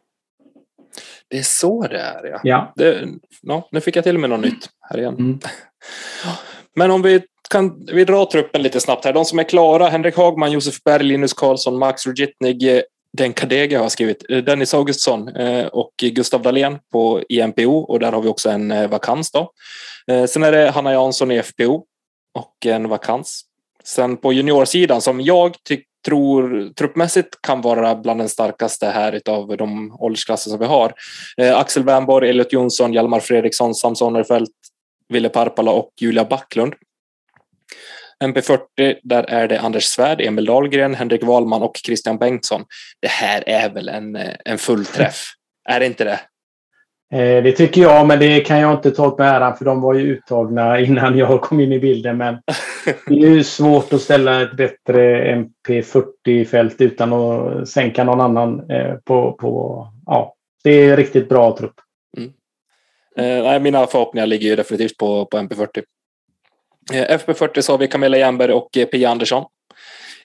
[1.29, 2.41] Det är så det är ja.
[2.43, 2.73] ja.
[2.77, 3.09] Det,
[3.43, 5.15] no, nu fick jag till med något nytt här igen.
[5.15, 5.39] Mm.
[6.75, 9.13] Men om vi kan vi dra truppen lite snabbt här.
[9.13, 13.89] De som är klara, Henrik Hagman, Josef Berg, Linus Karlsson, Max Rujitnig, den Kadega har
[13.89, 18.51] skrivit eh, Dennis Augustsson eh, och Gustav Dahlén på IMPO och där har vi också
[18.51, 19.31] en eh, vakans.
[19.31, 19.53] Då.
[20.29, 21.85] Sen är det Hanna Jansson i FPO
[22.35, 23.45] och en vakans.
[23.85, 25.57] Sen på juniorsidan som jag
[26.07, 30.95] tror truppmässigt kan vara bland den starkaste här av de åldersklasser som vi har.
[31.55, 34.51] Axel Wernborg, Elliot Jonsson, Hjalmar Fredriksson, Sam Sonnerfelt,
[35.09, 36.75] Ville Parpala och Julia Backlund.
[38.23, 42.65] MP40, där är det Anders Svärd, Emil Dahlgren, Henrik Wahlman och Christian Bengtsson.
[43.01, 45.25] Det här är väl en, en fullträff?
[45.69, 46.21] är det inte det?
[47.13, 49.81] Eh, det tycker jag, men det kan jag inte ta åt mig äran för de
[49.81, 52.17] var ju uttagna innan jag kom in i bilden.
[52.17, 52.35] Men
[53.07, 58.95] det är ju svårt att ställa ett bättre MP40-fält utan att sänka någon annan eh,
[59.05, 59.87] på, på...
[60.07, 61.75] Ja, det är riktigt bra trupp.
[62.17, 63.55] Mm.
[63.57, 65.83] Eh, mina förhoppningar ligger ju definitivt på, på MP40.
[66.93, 69.45] Eh, FP40 så har vi Camilla Jernberg och eh, Pia Andersson.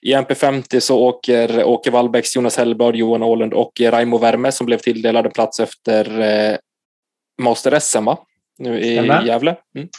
[0.02, 4.78] I MP50 så åker Åke Wallbäcks, Jonas Hellblad, Johan Åhlund och Raimo Värme som blev
[4.78, 6.58] tilldelade plats efter eh,
[7.42, 8.18] Master SM va?
[8.58, 9.24] nu i Stämmer.
[9.24, 9.56] Gävle.
[9.76, 9.90] Mm.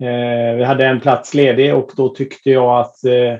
[0.00, 3.38] Eh, vi hade en plats ledig och då tyckte jag att eh,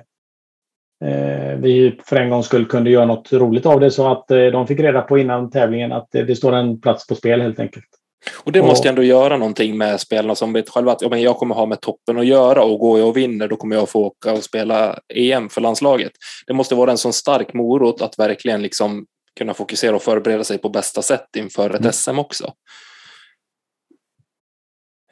[1.58, 4.66] vi för en gångs skull kunde göra något roligt av det så att eh, de
[4.66, 7.88] fick reda på innan tävlingen att det står en plats på spel helt enkelt.
[8.34, 11.22] Och det och, måste ändå göra någonting med spelarna som vet själva att ja, men
[11.22, 13.88] jag kommer ha med toppen att göra och går jag och vinner då kommer jag
[13.88, 16.12] få åka och spela EM för landslaget.
[16.46, 19.06] Det måste vara en sån stark morot att verkligen liksom
[19.38, 21.92] kunna fokusera och förbereda sig på bästa sätt inför ett mm.
[21.92, 22.52] SM också.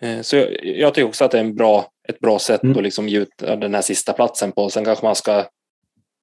[0.00, 2.76] Eh, så jag, jag, tycker också att det är en bra, ett bra sätt mm.
[2.76, 4.70] att liksom ge ut den här sista platsen på.
[4.70, 5.44] Sen kanske man ska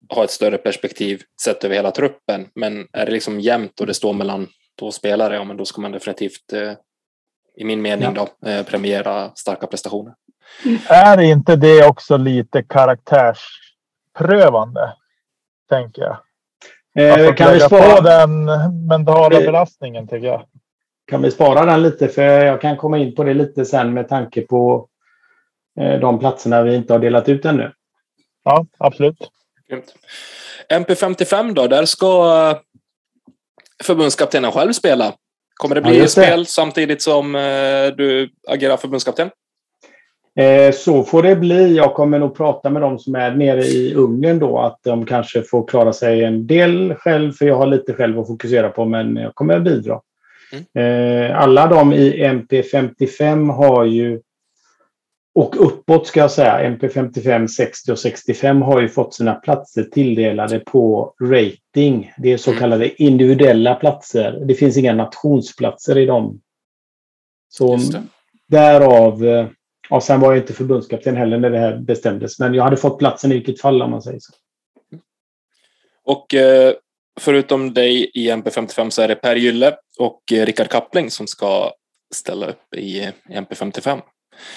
[0.09, 2.47] ha ett större perspektiv sett över hela truppen.
[2.55, 4.47] Men är det liksom jämnt och det står mellan
[4.79, 6.73] två spelare, ja men då ska man definitivt eh,
[7.57, 8.27] i min mening ja.
[8.41, 10.13] då, eh, premiera starka prestationer.
[10.89, 14.93] Är inte det också lite karaktärsprövande?
[15.69, 16.17] Tänker jag.
[16.95, 18.45] Eh, alltså, kan vi spara på den
[18.87, 20.45] mentala vi, belastningen tycker jag.
[21.07, 22.07] Kan vi spara den lite?
[22.07, 24.87] För jag kan komma in på det lite sen med tanke på
[25.79, 27.71] eh, de platserna vi inte har delat ut ännu.
[28.43, 29.31] Ja, absolut.
[30.69, 32.61] MP55 då, där ska
[33.83, 35.13] förbundskaptenen själv spela.
[35.53, 37.41] Kommer det bli ja, spel samtidigt som eh,
[37.97, 39.29] du agerar förbundskapten?
[40.39, 41.75] Eh, så får det bli.
[41.75, 45.41] Jag kommer nog prata med dem som är nere i Ungern då att de kanske
[45.43, 49.15] får klara sig en del själv för jag har lite själv att fokusera på men
[49.15, 49.99] jag kommer att bidra.
[50.53, 51.29] Mm.
[51.29, 54.19] Eh, alla de i MP55 har ju
[55.35, 60.59] och uppåt ska jag säga, MP55, 60 och 65 har ju fått sina platser tilldelade
[60.59, 62.13] på rating.
[62.17, 62.59] Det är så mm.
[62.59, 64.39] kallade individuella platser.
[64.45, 66.41] Det finns inga nationsplatser i dem.
[67.49, 67.79] Så
[68.47, 69.47] därav, eh,
[69.89, 72.39] Och sen var jag inte förbundskapten heller när det här bestämdes.
[72.39, 74.33] Men jag hade fått platsen i vilket fall om man säger så.
[76.03, 76.73] Och eh,
[77.19, 81.71] förutom dig i MP55 så är det Per Gylle och eh, Rickard Kappling som ska
[82.13, 84.01] ställa upp i MP55.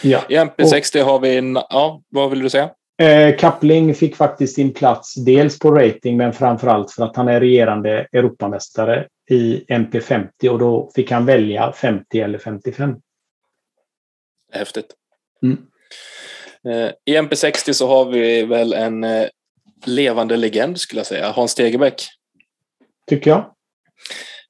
[0.03, 0.25] Ja.
[0.29, 2.70] I MP60 och, har vi, en, ja, vad vill du säga?
[3.03, 7.40] Eh, Kappling fick faktiskt sin plats dels på rating men framförallt för att han är
[7.40, 12.97] regerande Europamästare i MP50 och då fick han välja 50 eller 55.
[14.53, 14.87] Häftigt.
[15.42, 15.59] Mm.
[16.68, 19.27] Eh, I MP60 så har vi väl en eh,
[19.85, 22.09] levande legend skulle jag säga, Hans Stegerbäck.
[23.07, 23.55] Tycker jag.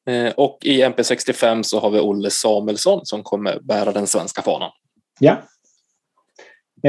[0.07, 4.71] Eh, och i MP65 så har vi Olle Samuelsson som kommer bära den svenska fanan.
[5.21, 5.37] Ja.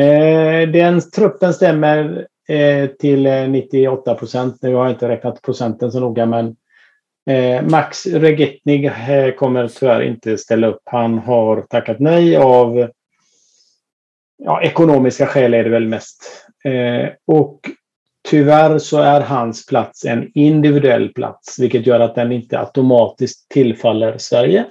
[0.01, 4.57] Eh, den truppen stämmer eh, till eh, 98 procent.
[4.61, 6.55] Nu har jag inte räknat procenten så noga, men
[7.69, 8.91] Max Regetnig
[9.37, 10.81] kommer tyvärr inte ställa upp.
[10.85, 12.89] Han har tackat nej av
[14.37, 16.47] ja, ekonomiska skäl är det väl mest.
[17.27, 17.59] Och
[18.29, 24.17] Tyvärr så är hans plats en individuell plats, vilket gör att den inte automatiskt tillfaller
[24.17, 24.65] Sverige.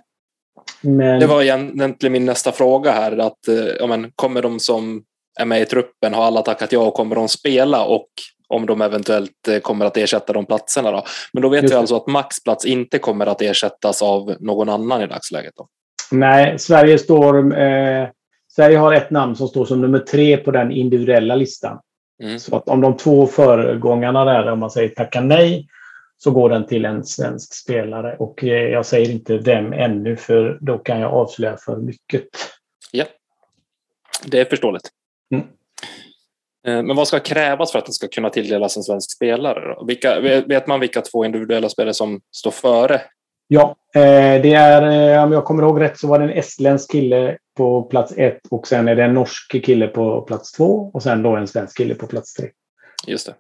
[0.85, 1.21] Men...
[1.21, 3.19] Det var egentligen min nästa fråga här.
[3.19, 5.03] Att, eh, ja, men, kommer de som
[5.41, 8.09] är med i truppen, har alla tackat ja och kommer de spela och
[8.49, 10.91] om de eventuellt eh, kommer att ersätta de platserna.
[10.91, 11.03] Då.
[11.33, 15.03] Men då vet vi alltså att Max plats inte kommer att ersättas av någon annan
[15.03, 15.53] i dagsläget.
[15.57, 15.67] Då.
[16.13, 18.09] Nej, Sverige, står, eh,
[18.57, 21.79] Sverige har ett namn som står som nummer tre på den individuella listan.
[22.23, 22.39] Mm.
[22.39, 25.67] Så att om de två föregångarna där, om man säger tacka nej,
[26.25, 28.17] så går den till en svensk spelare.
[28.17, 32.25] Och eh, jag säger inte dem ännu, för då kan jag avslöja för mycket.
[32.93, 33.05] Ja,
[34.25, 34.89] det är förståeligt.
[35.35, 35.47] Mm.
[36.67, 39.75] Eh, men vad ska krävas för att det ska kunna tilldelas en svensk spelare?
[39.75, 39.85] Då?
[39.85, 43.01] Vilka, vet man vilka två individuella spelare som står före?
[43.49, 47.39] Ja, eh, det är, om jag kommer ihåg rätt, så var det en estländsk kille
[47.57, 51.23] på plats ett och sen är det en norsk kille på plats två och sen
[51.23, 52.51] då en svensk kille på plats tre.
[53.07, 53.35] Just det.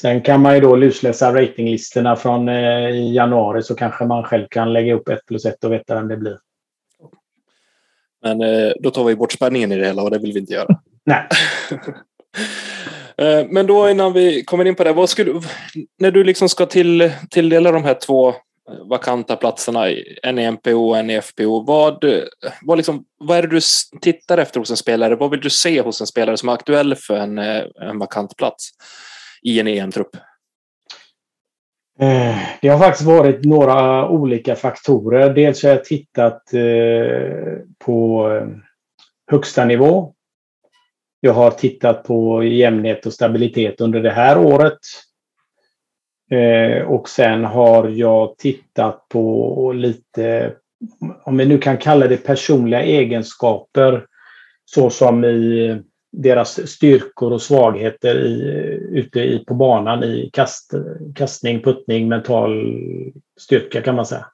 [0.00, 4.72] Sen kan man ju då lusläsa ratinglistorna från eh, januari så kanske man själv kan
[4.72, 6.38] lägga upp ett plus ett och veta vem det blir.
[8.22, 10.52] Men eh, då tar vi bort spänningen i det hela och det vill vi inte
[10.52, 10.78] göra.
[11.04, 11.28] Nej.
[13.20, 15.40] Eh, men då innan vi kommer in på det, vad skulle,
[15.98, 18.34] när du liksom ska till, tilldela de här två
[18.90, 19.88] vakanta platserna,
[20.22, 21.64] en i MPO och en i FPO.
[21.66, 22.04] Vad,
[22.62, 23.60] vad, liksom, vad är det du
[24.00, 25.16] tittar efter hos en spelare?
[25.16, 28.70] Vad vill du se hos en spelare som är aktuell för en, en vakant plats
[29.42, 30.16] i en EM-trupp?
[32.00, 35.34] Eh, det har faktiskt varit några olika faktorer.
[35.34, 38.46] Dels har jag tittat eh, på eh,
[39.30, 40.14] högsta nivå.
[41.20, 44.78] Jag har tittat på jämnhet och stabilitet under det här året.
[46.86, 50.54] Och sen har jag tittat på lite,
[51.24, 54.06] om vi nu kan kalla det personliga egenskaper,
[54.64, 58.42] såsom i deras styrkor och svagheter i,
[58.90, 60.74] ute i, på banan i kast,
[61.14, 62.72] kastning, puttning, mental
[63.40, 64.26] styrka kan man säga.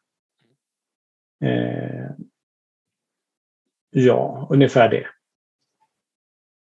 [1.45, 2.11] Eh,
[3.91, 5.07] ja, ungefär det.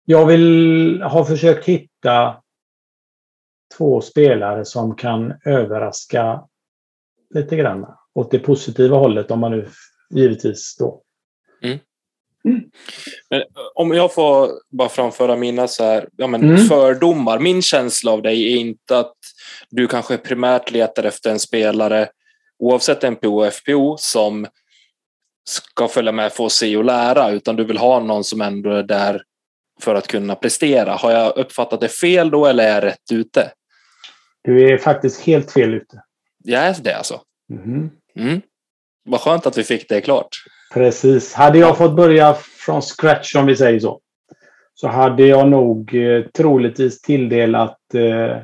[0.06, 2.44] Jag vill ha försökt hitta
[3.78, 6.48] två spelare som kan överraska
[7.30, 9.68] lite grann åt det positiva hållet om man nu
[10.10, 11.04] givetvis då.
[12.46, 12.62] Mm.
[13.30, 13.44] Men
[13.76, 16.58] om jag får bara framföra mina så här, ja, men mm.
[16.58, 17.40] fördomar.
[17.40, 19.16] Min känsla av dig är inte att
[19.70, 22.10] du kanske primärt letar efter en spelare
[22.60, 24.48] oavsett NPO och FPO som
[25.50, 28.84] ska följa med, få se och lära, utan du vill ha någon som ändå är
[28.84, 29.24] där
[29.82, 30.94] för att kunna prestera.
[30.94, 33.52] Har jag uppfattat det fel då eller är jag rätt ute?
[34.44, 36.04] Du är faktiskt helt fel ute.
[36.44, 37.22] Jag är det alltså?
[37.52, 37.90] Mm.
[38.16, 38.42] Mm.
[39.06, 40.30] Vad skönt att vi fick det klart.
[40.74, 41.34] Precis.
[41.34, 44.02] Hade jag fått börja från scratch om vi säger så.
[44.74, 48.38] Så hade jag nog eh, troligtvis tilldelat eh,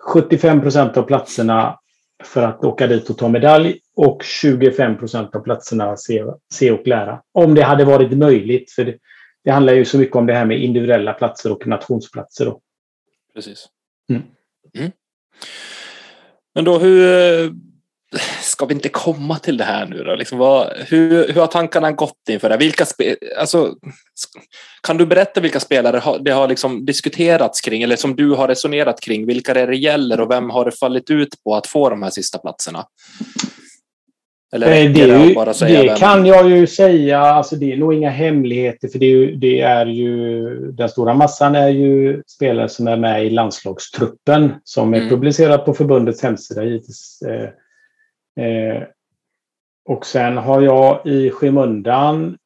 [0.00, 1.78] 75 procent av platserna
[2.24, 6.86] för att åka dit och ta medalj och 25 procent av platserna se, se och
[6.86, 7.22] lära.
[7.32, 8.72] Om det hade varit möjligt.
[8.72, 8.98] För det,
[9.44, 12.44] det handlar ju så mycket om det här med individuella platser och nationsplatser.
[12.44, 12.60] Då.
[13.34, 13.68] Precis.
[14.08, 14.22] Mm.
[14.78, 14.90] Mm.
[16.54, 17.54] Men då hur
[18.40, 20.14] ska vi inte komma till det här nu då?
[20.14, 22.56] Liksom vad, hur, hur har tankarna gått inför det?
[22.56, 23.74] Vilka spe, alltså,
[24.82, 29.00] kan du berätta vilka spelare det har liksom diskuterats kring eller som du har resonerat
[29.00, 29.26] kring?
[29.26, 32.02] Vilka det, är det gäller och vem har det fallit ut på att få de
[32.02, 32.84] här sista platserna?
[34.52, 37.20] Eller eh, det, det, bara säga det kan jag ju säga.
[37.20, 41.54] Alltså det är nog inga hemligheter för det är, det är ju den stora massan
[41.54, 45.08] är ju spelare som är med i landslagstruppen som är mm.
[45.08, 47.22] publicerat på förbundets hemsida givetvis.
[47.22, 47.48] Eh,
[48.36, 48.82] eh,
[49.84, 52.38] och sen har jag i skymundan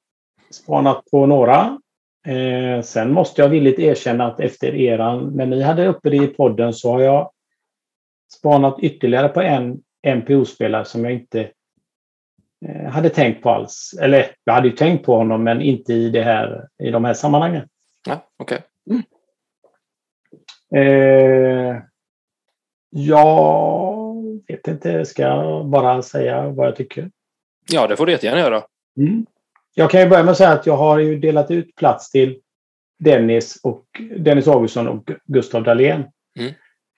[0.50, 1.78] spanat på några.
[2.26, 6.26] Eh, sen måste jag villigt erkänna att efter eran, när ni hade uppe det i
[6.26, 7.30] podden så har jag
[8.32, 11.50] spanat ytterligare på en MPO-spelare som jag inte
[12.66, 13.98] eh, hade tänkt på alls.
[14.00, 17.14] Eller jag hade ju tänkt på honom men inte i, det här, i de här
[17.14, 17.68] sammanhangen.
[18.08, 18.58] Ja, okay.
[18.90, 19.02] Mm.
[20.76, 21.82] Eh,
[22.90, 23.93] jag
[24.46, 25.04] vet inte.
[25.04, 27.10] Ska jag bara säga vad jag tycker?
[27.72, 28.62] Ja, det får du jättegärna göra.
[28.98, 29.26] Mm.
[29.74, 32.38] Jag kan ju börja med att säga att jag har ju delat ut plats till
[32.98, 33.84] Dennis, och,
[34.18, 36.04] Dennis Augustsson och Gustav Dahlén.
[36.38, 36.52] Mm.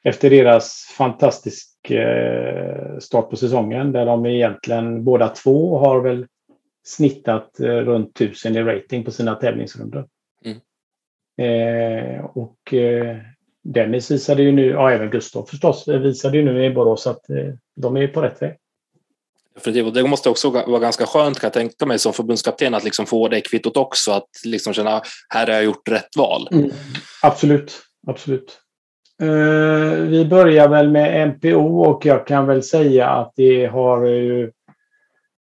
[0.05, 6.27] Efter deras fantastisk eh, start på säsongen där de egentligen båda två har väl
[6.85, 10.09] snittat eh, runt 1000 i rating på sina tävlingsrundor.
[10.45, 10.59] Mm.
[11.39, 13.17] Eh, och eh,
[13.73, 17.55] Dennis visade ju nu, ja även Gustav förstås, visade ju nu i Borås att eh,
[17.77, 18.57] de är på rätt väg.
[19.55, 19.87] Definitivt.
[19.87, 23.07] Och det måste också vara ganska skönt kan jag tänka mig som förbundskapten att liksom
[23.07, 24.13] få det kvittot också.
[24.13, 26.49] Att liksom känna här har jag gjort rätt val.
[26.53, 26.71] Mm.
[27.23, 27.83] Absolut.
[28.07, 28.59] Absolut.
[29.23, 34.53] Uh, vi börjar väl med MPO och jag kan väl säga att det har ju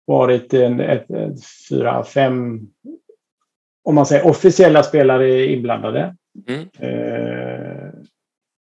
[0.06, 2.60] varit en, ett, ett, fyra, fem
[3.84, 6.16] om man säger officiella spelare inblandade.
[6.48, 6.60] Mm.
[6.60, 7.90] Uh,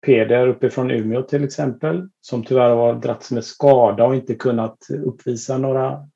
[0.01, 5.57] Peder uppifrån Umeå till exempel, som tyvärr har dragits med skada och inte kunnat uppvisa
[5.57, 6.09] några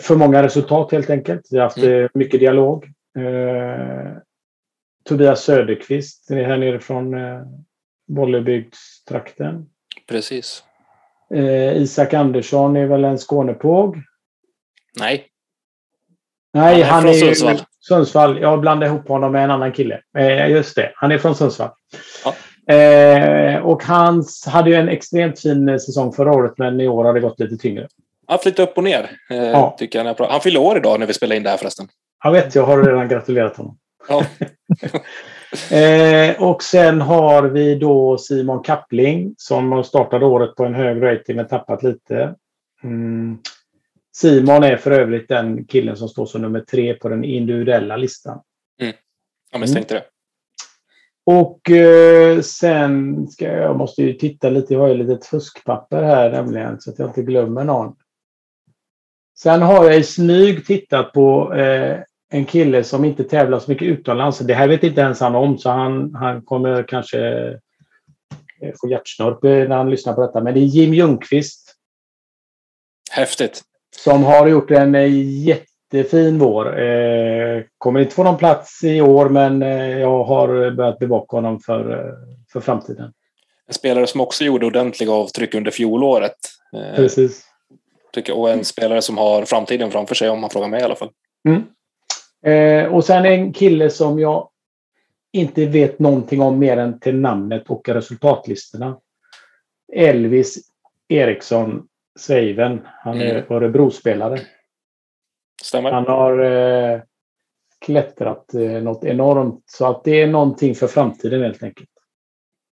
[0.00, 1.48] för många resultat helt enkelt.
[1.50, 2.04] Vi har haft mm.
[2.04, 2.84] Eh, mycket dialog.
[3.18, 4.12] Eh,
[5.04, 7.40] Tobias Söderqvist här nere från eh,
[8.06, 9.70] Bollebygdstrakten.
[10.08, 10.64] Precis.
[11.30, 13.96] Eh, Isak Andersson är väl en Skånepåg?
[14.98, 15.26] Nej.
[16.52, 17.66] Nej, han är, han är från Sundsvall.
[17.88, 18.40] Sundsvall.
[18.40, 20.00] Jag blandade ihop honom med en annan kille.
[20.18, 21.70] Eh, just det, han är från Sundsvall.
[22.24, 22.34] Ja.
[22.74, 27.04] Eh, och han hade ju en extremt fin eh, säsong förra året, men i år
[27.04, 27.88] har det gått lite tyngre.
[28.26, 29.76] Haft lite upp och ner, eh, ja.
[29.78, 30.26] tycker jag.
[30.30, 31.88] Han fyller år idag när vi spelar in det här förresten.
[32.24, 33.78] Jag vet, jag har redan gratulerat honom.
[34.08, 34.24] Ja.
[35.76, 41.36] eh, och sen har vi då Simon Kappling som startade året på en hög rating
[41.36, 42.34] men tappat lite.
[42.84, 43.38] Mm.
[44.16, 48.40] Simon är för övrigt den killen som står som nummer tre på den individuella listan.
[48.80, 48.94] Mm.
[49.52, 50.02] Jag misstänkte mm.
[50.02, 50.10] det.
[51.26, 56.02] Och eh, sen ska jag, jag måste ju titta lite, jag har ju lite fuskpapper
[56.02, 57.96] här nämligen så att jag inte glömmer någon.
[59.38, 62.00] Sen har jag i smyg tittat på eh,
[62.30, 64.38] en kille som inte tävlar så mycket utomlands.
[64.38, 67.28] Det här vet inte ens han om så han, han kommer kanske
[68.60, 70.40] eh, få hjärtsnörp när han lyssnar på detta.
[70.40, 71.74] Men det är Jim Ljungqvist.
[73.10, 73.62] Häftigt.
[73.96, 76.82] Som har gjort en eh, jättefin vår.
[76.82, 81.60] Eh, kommer inte få någon plats i år men eh, jag har börjat bevaka honom
[81.60, 82.14] för,
[82.52, 83.12] för framtiden.
[83.66, 86.36] En spelare som också gjorde ordentliga avtryck under fjolåret.
[86.96, 87.44] Precis.
[88.12, 90.94] Tycker, och en spelare som har framtiden framför sig om man frågar mig i alla
[90.94, 91.10] fall.
[91.48, 91.64] Mm.
[92.46, 94.48] Eh, och sen en kille som jag
[95.32, 98.96] inte vet någonting om mer än till namnet och resultatlistorna.
[99.92, 100.58] Elvis
[101.08, 101.86] Eriksson
[102.18, 102.80] Sveiven.
[102.84, 103.52] Han är mm.
[103.52, 104.40] Örebro-spelare.
[105.62, 105.92] Stämmer.
[105.92, 107.00] Han har eh,
[107.84, 109.62] klättrat eh, något enormt.
[109.66, 111.88] Så att det är någonting för framtiden helt enkelt.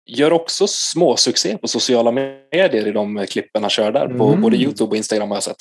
[0.06, 4.08] Gör också småsuccé på sociala medier i de klippen han kör där.
[4.08, 4.40] På mm.
[4.40, 5.56] både Youtube och Instagram har jag sett.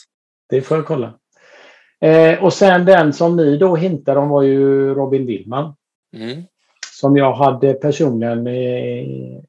[0.49, 1.13] Det får jag kolla.
[2.01, 5.75] Eh, och sen den som ni då hintade om var ju Robin Willman.
[6.15, 6.43] Mm.
[6.91, 9.41] Som jag hade personligen eh,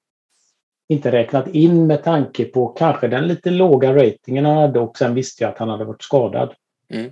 [0.93, 5.15] inte räknat in med tanke på kanske den lite låga ratingen han hade och sen
[5.15, 6.55] visste jag att han hade varit skadad.
[6.91, 7.11] Mm.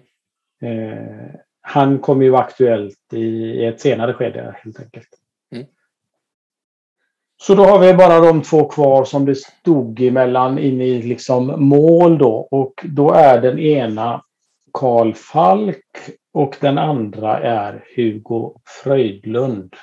[0.62, 5.08] Eh, han kommer ju aktuellt i ett senare skede helt enkelt.
[5.54, 5.66] Mm.
[7.42, 11.68] Så då har vi bara de två kvar som det stod emellan in i liksom
[11.68, 14.24] mål då och då är den ena
[14.72, 15.84] Karl Falk
[16.32, 19.74] och den andra är Hugo Fröjdlund.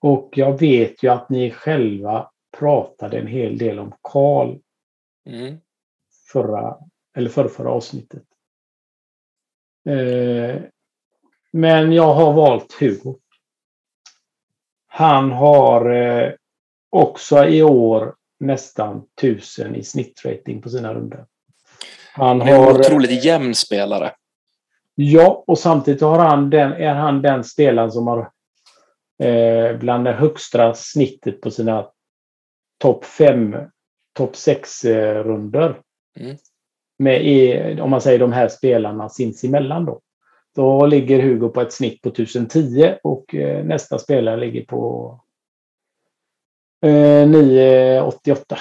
[0.00, 4.58] Och jag vet ju att ni själva pratade en hel del om Karl
[5.26, 5.56] mm.
[6.32, 6.76] förra,
[7.16, 8.24] eller förra, förra avsnittet.
[9.88, 10.62] Eh,
[11.52, 13.18] men jag har valt Hugo.
[14.86, 16.32] Han har eh,
[16.90, 21.26] också i år nästan tusen i snittrating på sina runder.
[22.12, 24.12] Han har, är en otroligt jämn spelare.
[24.94, 28.30] Ja, och samtidigt har han den, är han den spelaren som har
[29.22, 31.88] eh, bland det högsta snittet på sina
[32.78, 33.56] topp fem,
[34.16, 35.80] topp sex eh, runder.
[36.18, 36.36] Mm.
[36.98, 40.00] Med, om man säger de här spelarna sinsemellan då.
[40.54, 45.20] Då ligger Hugo på ett snitt på 1010 och eh, nästa spelare ligger på
[46.86, 48.58] eh, 988.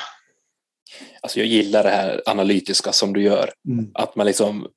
[1.22, 3.50] Alltså jag gillar det här analytiska som du gör.
[3.68, 3.92] Mm.
[3.94, 4.68] Att man liksom,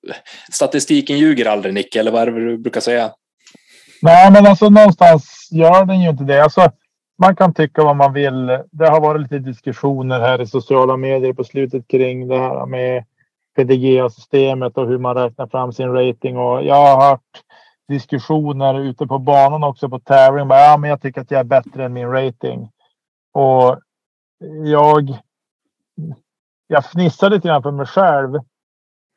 [0.53, 3.13] statistiken ljuger aldrig Nicke, eller vad är det du brukar säga?
[4.03, 6.43] Nej, men alltså någonstans gör den ju inte det.
[6.43, 6.71] Alltså,
[7.19, 8.47] man kan tycka vad man vill.
[8.71, 13.05] Det har varit lite diskussioner här i sociala medier på slutet kring det här med
[13.57, 16.39] PDGA-systemet och hur man räknar fram sin rating.
[16.39, 17.43] Och jag har hört
[17.89, 20.49] diskussioner ute på banan också på tävling.
[20.49, 22.71] ja, men jag tycker att jag är bättre än min rating.
[23.33, 23.79] Och
[24.65, 25.19] jag
[26.67, 28.41] jag fnissar lite grann för mig själv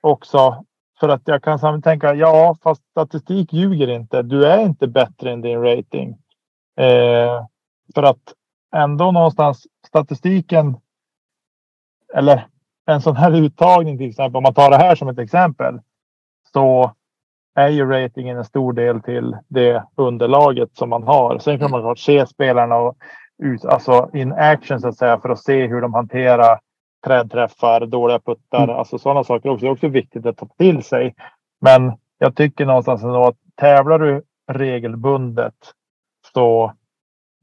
[0.01, 0.65] också.
[1.01, 4.21] För att jag kan samtidigt tänka, ja, fast statistik ljuger inte.
[4.21, 6.09] Du är inte bättre än din rating.
[6.79, 7.45] Eh,
[7.95, 8.33] för att
[8.75, 10.77] ändå någonstans statistiken.
[12.13, 12.47] Eller
[12.85, 15.79] en sån här uttagning till exempel, om man tar det här som ett exempel.
[16.53, 16.91] Så
[17.55, 21.39] är ju ratingen en stor del till det underlaget som man har.
[21.39, 22.97] Sen kan man se spelarna och
[23.43, 26.59] ut, alltså in action så att säga för att se hur de hanterar
[27.05, 28.75] trädträffar, dåliga puttar, mm.
[28.75, 29.65] alltså sådana saker också.
[29.65, 31.15] Det är också viktigt att ta till sig.
[31.61, 35.55] Men jag tycker någonstans ändå att tävlar du regelbundet
[36.33, 36.73] så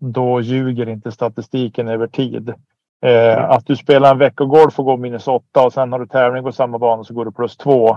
[0.00, 2.54] då ljuger inte statistiken över tid.
[3.02, 6.44] Eh, att du spelar en veckogolf och går minus åtta och sen har du tävling
[6.44, 7.90] på samma bana så går du plus två.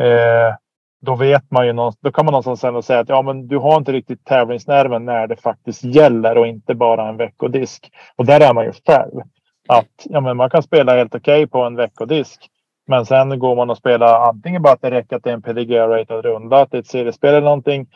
[0.00, 0.54] Eh,
[1.00, 3.76] då vet man ju någonstans, då kan man någonstans säga att ja, men du har
[3.76, 7.90] inte riktigt tävlingsnerven när det faktiskt gäller och inte bara en veckodisk.
[8.16, 9.20] Och där är man ju själv
[9.68, 12.50] att ja, men man kan spela helt okej okay på en veckodisk.
[12.86, 15.42] Men sen går man och spelar antingen bara att det räcker att det är en
[15.42, 17.88] PDG-ratad runda, att det är ett seriespel eller någonting.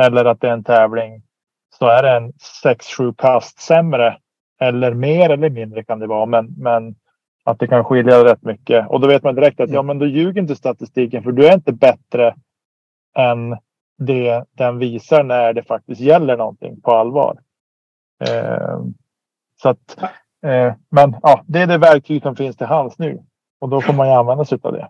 [0.00, 1.22] Eller att det är en tävling.
[1.78, 2.32] Så är det en
[2.64, 4.16] 6-7 kast sämre.
[4.60, 6.26] Eller mer eller mindre kan det vara.
[6.26, 6.94] Men, men
[7.44, 8.88] att det kan skilja rätt mycket.
[8.88, 11.22] Och då vet man direkt att ja, men då ljuger inte statistiken.
[11.22, 12.34] För du är inte bättre
[13.16, 13.56] än
[13.98, 17.38] det den visar när det faktiskt gäller någonting på allvar.
[18.28, 18.78] Eh,
[19.62, 19.98] så att
[20.46, 23.22] Eh, men ja, det är det verktyg som finns till hands nu
[23.60, 24.88] och då får man ju använda sig av det.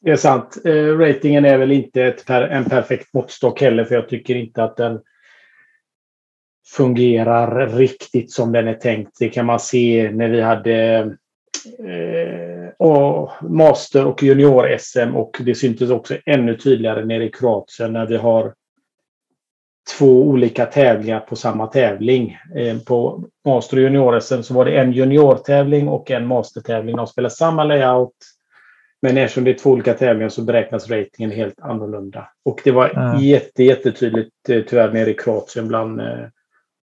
[0.00, 0.58] Det är sant.
[0.64, 4.76] Eh, ratingen är väl inte per, en perfekt måttstock heller, för jag tycker inte att
[4.76, 5.00] den
[6.76, 9.10] fungerar riktigt som den är tänkt.
[9.18, 10.98] Det kan man se när vi hade
[11.78, 18.06] eh, och master och junior-SM och det syntes också ännu tydligare nere i Kroatien när
[18.06, 18.54] vi har
[19.98, 22.38] två olika tävlingar på samma tävling.
[22.56, 26.96] Eh, på Master och junior så var det en juniortävling och en mastertävling.
[26.96, 28.16] De spelar samma layout.
[29.02, 32.28] Men eftersom det är två olika tävlingar så beräknas ratingen helt annorlunda.
[32.44, 33.20] Och det var mm.
[33.20, 36.26] jätte, jättetydligt eh, tyvärr nere i Kroatien bland eh,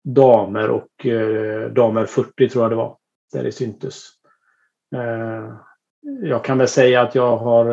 [0.04, 2.98] damer och eh, damer 40 tror jag det var.
[3.34, 4.04] Där det syntes.
[4.96, 5.54] Eh,
[6.22, 7.66] jag kan väl säga att jag har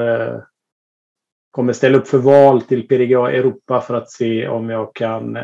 [1.57, 5.43] kommer ställa upp för val till PDGA Europa för att se om jag kan eh,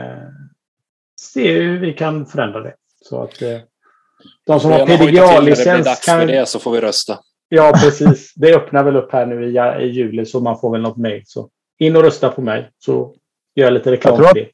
[1.20, 2.74] se hur vi kan förändra det.
[3.00, 3.58] Så att eh,
[4.46, 6.26] de som har PDGA-licens kan...
[6.26, 7.18] det så får vi rösta.
[7.48, 8.32] Ja, precis.
[8.34, 11.22] Det öppnar väl upp här nu i, i juli så man får väl något mejl.
[11.26, 11.48] Så
[11.78, 13.14] in och rösta på mig så
[13.54, 14.48] gör jag lite reklam för det.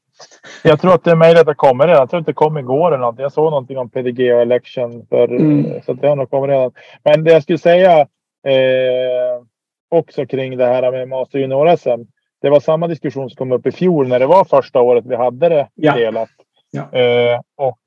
[0.63, 2.01] Jag tror att det mejlet har kommit redan.
[2.01, 3.19] Jag tror att det kom igår eller något.
[3.19, 5.07] Jag såg någonting om PDGA election.
[5.07, 5.83] För, mm.
[5.87, 6.73] Så det har nog kommit redan.
[7.05, 8.01] Men det jag skulle säga.
[8.47, 9.45] Eh,
[9.89, 12.07] också kring det här med Master Junior-SM.
[12.43, 15.17] Det var samma diskussion som kom upp i fjol när det var första året vi
[15.17, 15.95] hade det ja.
[15.95, 16.29] delat.
[16.71, 16.99] Ja.
[16.99, 17.81] Eh, och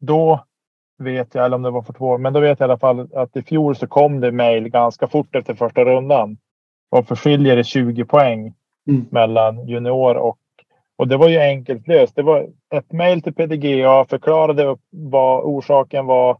[0.00, 0.44] då
[0.98, 2.78] vet jag, eller om det var för två år, men då vet jag i alla
[2.78, 6.36] fall att i fjol så kom det mejl ganska fort efter första rundan.
[6.90, 8.54] Och förskiljer det 20 poäng
[8.88, 9.06] mm.
[9.10, 10.38] mellan junior och
[10.98, 12.16] och det var ju enkelt löst.
[12.16, 16.30] Det var ett mejl till PDGA, förklarade vad orsaken var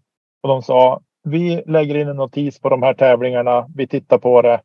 [0.43, 3.66] och de sa vi lägger in en notis på de här tävlingarna.
[3.75, 4.61] Vi tittar på det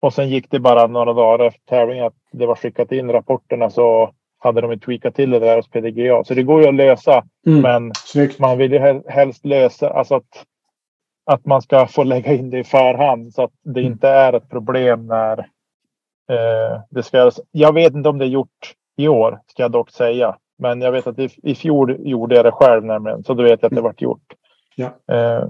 [0.00, 3.70] och sen gick det bara några dagar efter tävlingen att det var skickat in rapporterna
[3.70, 6.24] så hade de tweakat till det där hos PDGA.
[6.24, 7.24] Så det går ju att lösa.
[7.46, 7.60] Mm.
[7.60, 8.38] Men Snyggt.
[8.38, 10.44] man vill ju helst lösa alltså att,
[11.26, 13.92] att man ska få lägga in det i förhand så att det mm.
[13.92, 15.38] inte är ett problem när
[16.30, 17.30] eh, det ska.
[17.50, 20.36] Jag vet inte om det är gjort i år ska jag dock säga.
[20.58, 23.24] Men jag vet att i, i fjol gjorde jag det själv nämligen.
[23.24, 23.84] Så då vet jag att det mm.
[23.84, 24.34] vart gjort.
[24.76, 25.14] Ja.
[25.14, 25.48] Eh,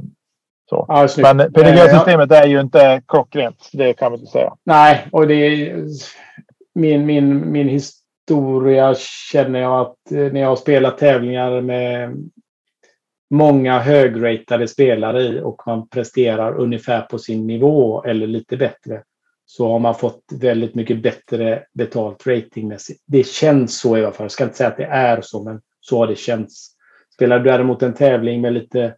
[0.68, 0.84] så.
[0.88, 3.68] Ja, Men PDG-systemet är ju inte klockrent.
[3.72, 4.54] Det kan vi inte säga.
[4.64, 5.84] Nej, och det är
[6.74, 8.94] min, min, min historia
[9.32, 12.16] känner jag att eh, när jag har spelat tävlingar med
[13.30, 19.02] många högratade spelare i och man presterar ungefär på sin nivå eller lite bättre
[19.46, 23.02] så har man fått väldigt mycket bättre betalt ratingmässigt.
[23.06, 24.24] Det känns så i alla fall.
[24.24, 26.70] Jag ska inte säga att det är så, men så har det känts.
[27.14, 28.94] Spelar du däremot en tävling med lite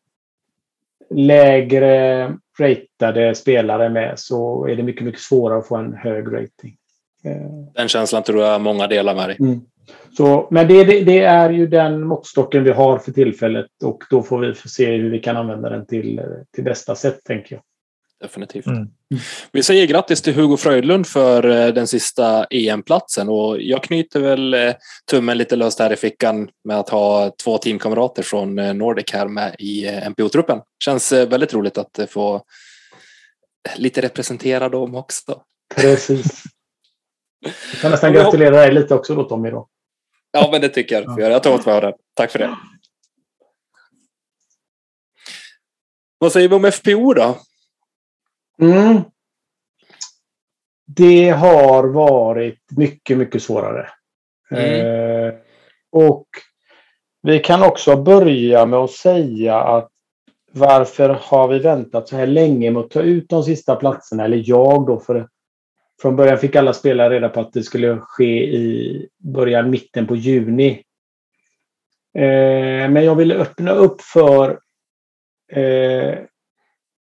[1.15, 2.25] lägre
[2.59, 6.77] ratade spelare med så är det mycket, mycket svårare att få en hög rating.
[7.25, 9.37] Eh, den känslan tror jag många delar med dig.
[9.41, 9.61] Mm.
[10.17, 14.23] Så, men det, det, det, är ju den måttstocken vi har för tillfället och då
[14.23, 16.21] får vi se hur vi kan använda den till,
[16.55, 17.63] till bästa sätt, tänker jag.
[18.21, 18.67] Definitivt.
[18.67, 18.89] Mm.
[19.53, 24.55] Vi säger grattis till Hugo Fröjdlund för eh, den sista EM-platsen och jag knyter väl
[24.55, 24.75] eh,
[25.11, 29.29] tummen lite löst här i fickan med att ha två teamkamrater från eh, Nordic här
[29.29, 30.61] med i MPO-truppen.
[30.85, 32.43] Känns väldigt roligt att få
[33.77, 35.43] lite representera dem också.
[35.77, 36.43] Precis.
[37.73, 39.51] Jag kan nästan gratulera dig lite också då Tommy.
[39.51, 39.69] Då.
[40.31, 41.21] Ja, men det tycker jag.
[41.21, 41.29] Ja.
[41.29, 42.57] Jag tar åt mig Tack för det.
[46.19, 47.39] Vad säger vi om FPO då?
[48.61, 49.01] Mm.
[50.87, 53.89] Det har varit mycket, mycket svårare.
[54.51, 54.87] Mm.
[54.87, 55.35] Eh,
[55.91, 56.27] och
[57.23, 59.91] vi kan också börja med att säga att
[60.53, 64.25] varför har vi väntat så här länge med att ta ut de sista platserna?
[64.25, 65.29] Eller jag då, för
[66.03, 70.17] från början fick alla spelare reda på att det skulle ske i början, mitten på
[70.17, 70.71] juni.
[72.15, 74.59] Eh, men jag ville öppna upp för
[75.53, 76.19] eh,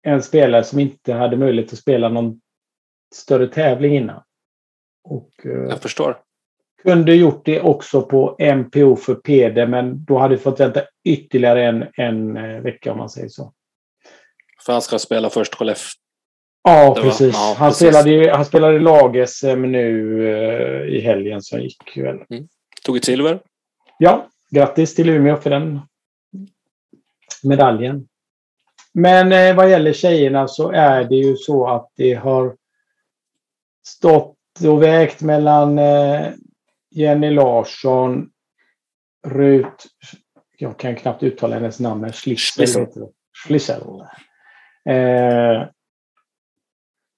[0.06, 2.41] en spelare som inte hade möjlighet att spela någon
[3.14, 4.24] större tävling innan.
[5.03, 6.18] Och, eh, jag förstår.
[6.84, 11.66] Kunde gjort det också på MPO för PD, men då hade vi fått vänta ytterligare
[11.66, 13.53] en, en eh, vecka om man säger så.
[14.66, 16.01] För han ska spela först Skellefteå?
[16.64, 17.36] Ja, precis.
[17.36, 17.88] Ja, han, precis.
[17.88, 21.97] Spelade, han spelade lag-SM nu uh, i helgen som gick.
[21.97, 22.16] Väl.
[22.30, 22.47] Mm.
[22.84, 23.39] Tog ett silver?
[23.99, 25.80] Ja, grattis till Umeå för den
[27.43, 28.08] medaljen.
[28.98, 32.56] Men eh, vad gäller tjejerna så är det ju så att det har
[33.88, 34.38] stått
[34.68, 36.32] och vägt mellan eh,
[36.91, 38.30] Jenny Larsson,
[39.28, 39.86] Rut,
[40.58, 42.88] jag kan knappt uttala hennes namn, Schlissel.
[43.46, 43.82] Schlissel.
[44.89, 45.68] Eh,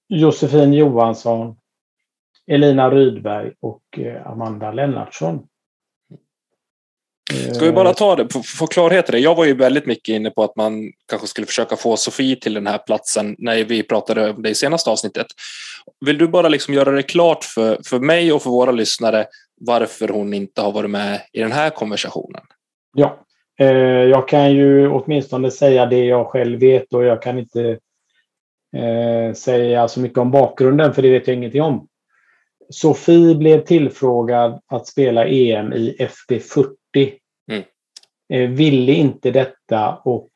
[0.08, 1.56] Josefin Johansson,
[2.46, 5.47] Elina Rydberg och eh, Amanda Lennartsson.
[7.54, 9.18] Ska vi bara ta det, få klarhet i det.
[9.18, 12.54] Jag var ju väldigt mycket inne på att man kanske skulle försöka få Sofie till
[12.54, 15.26] den här platsen när vi pratade om det i senaste avsnittet.
[16.06, 19.26] Vill du bara liksom göra det klart för, för mig och för våra lyssnare
[19.60, 22.42] varför hon inte har varit med i den här konversationen?
[22.96, 23.18] Ja,
[23.60, 23.66] eh,
[24.04, 27.78] jag kan ju åtminstone säga det jag själv vet och jag kan inte
[28.76, 31.86] eh, säga så mycket om bakgrunden för det vet jag ingenting om.
[32.70, 37.64] Sofie blev tillfrågad att spela EM i FB40 Mm.
[38.32, 40.28] Eh, ville inte detta och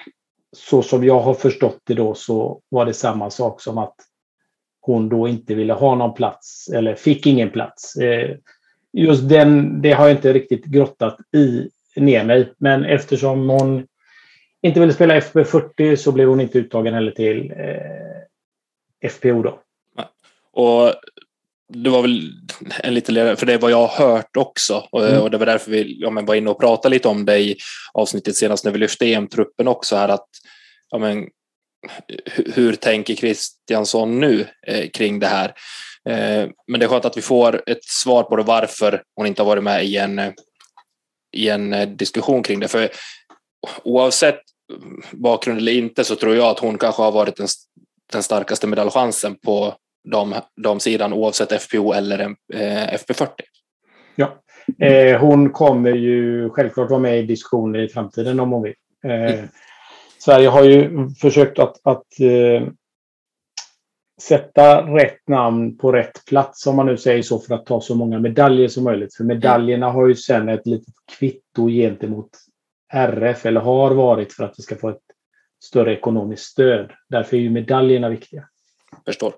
[0.56, 3.94] så som jag har förstått det då så var det samma sak som att
[4.80, 7.96] hon då inte ville ha någon plats eller fick ingen plats.
[7.96, 8.36] Eh,
[8.92, 12.52] just den, det har jag inte riktigt grottat i ner mig.
[12.58, 13.86] Men eftersom hon
[14.62, 19.60] inte ville spela FB40 så blev hon inte uttagen heller till eh, FPO då.
[20.52, 20.94] Och
[21.74, 22.32] det var väl
[22.82, 25.20] en lite ledare, för det är vad jag har hört också mm.
[25.22, 27.56] och det var därför vi ja, men var inne och pratade lite om det i
[27.92, 30.28] avsnittet senast när vi lyfte EM-truppen också här att
[30.90, 31.26] ja, men,
[32.24, 35.48] hur, hur tänker Kristiansson nu eh, kring det här?
[36.08, 39.42] Eh, men det är skönt att vi får ett svar på det varför hon inte
[39.42, 40.20] har varit med i en,
[41.36, 42.68] i en eh, diskussion kring det.
[42.68, 42.90] För
[43.82, 44.40] oavsett
[45.12, 47.48] bakgrund eller inte så tror jag att hon kanske har varit den,
[48.12, 49.74] den starkaste medaljchansen på
[50.04, 52.20] de, de sidan oavsett FPO eller
[52.54, 53.28] eh, FP40.
[54.14, 54.42] Ja,
[54.78, 58.74] eh, hon kommer ju självklart vara med i diskussioner i framtiden om hon vill.
[59.04, 59.48] Eh, mm.
[60.18, 62.68] Sverige har ju försökt att, att eh,
[64.22, 67.94] sätta rätt namn på rätt plats om man nu säger så för att ta så
[67.94, 69.16] många medaljer som möjligt.
[69.16, 72.30] För medaljerna har ju sen ett litet kvitto gentemot
[72.92, 75.00] RF eller har varit för att vi ska få ett
[75.64, 76.90] större ekonomiskt stöd.
[77.08, 78.48] Därför är ju medaljerna viktiga.
[79.04, 79.34] Förstår.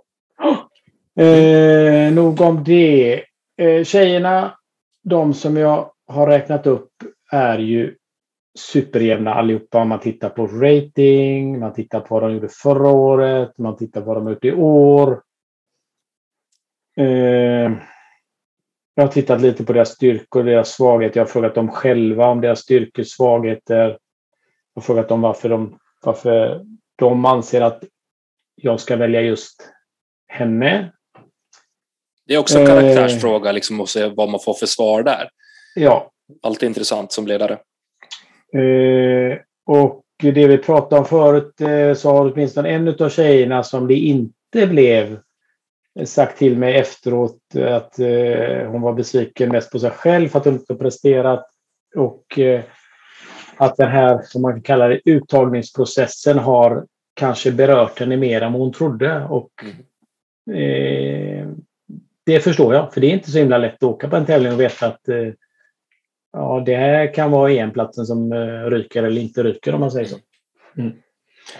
[1.16, 3.24] Eh, nog om det.
[3.56, 4.58] Eh, tjejerna,
[5.04, 6.92] de som jag har räknat upp,
[7.32, 7.96] är ju
[8.58, 9.84] superjämna allihopa.
[9.84, 14.06] Man tittar på rating, man tittar på vad de gjorde förra året, man tittar på
[14.06, 15.22] vad de har gjort i år.
[16.96, 17.72] Eh,
[18.94, 21.20] jag har tittat lite på deras styrkor och deras svagheter.
[21.20, 23.88] Jag har frågat dem själva om deras styrkor och svagheter.
[24.74, 26.64] Jag har frågat dem varför de, varför
[26.96, 27.84] de anser att
[28.54, 29.70] jag ska välja just
[30.28, 30.92] henne.
[32.26, 35.28] Det är också en karaktärsfråga liksom, att se vad man får för svar där.
[35.74, 36.10] Ja.
[36.42, 37.52] Alltid intressant som ledare.
[38.54, 43.86] Eh, och det vi pratade om förut eh, så har åtminstone en av tjejerna som
[43.86, 45.18] det inte blev
[46.04, 50.44] sagt till mig efteråt att eh, hon var besviken mest på sig själv för att
[50.44, 51.46] hon inte presterat.
[51.96, 52.60] Och eh,
[53.56, 58.52] att den här, som man kan kalla det, uttagningsprocessen har kanske berört henne mer än
[58.52, 59.24] vad hon trodde.
[59.24, 59.50] Och
[60.50, 61.64] mm.
[62.26, 64.52] Det förstår jag, för det är inte så himla lätt att åka på en tävling
[64.52, 65.32] och veta att eh,
[66.32, 70.06] ja, det här kan vara EM-platsen som eh, ryker eller inte ryker om man säger
[70.06, 70.16] så.
[70.78, 70.92] Mm.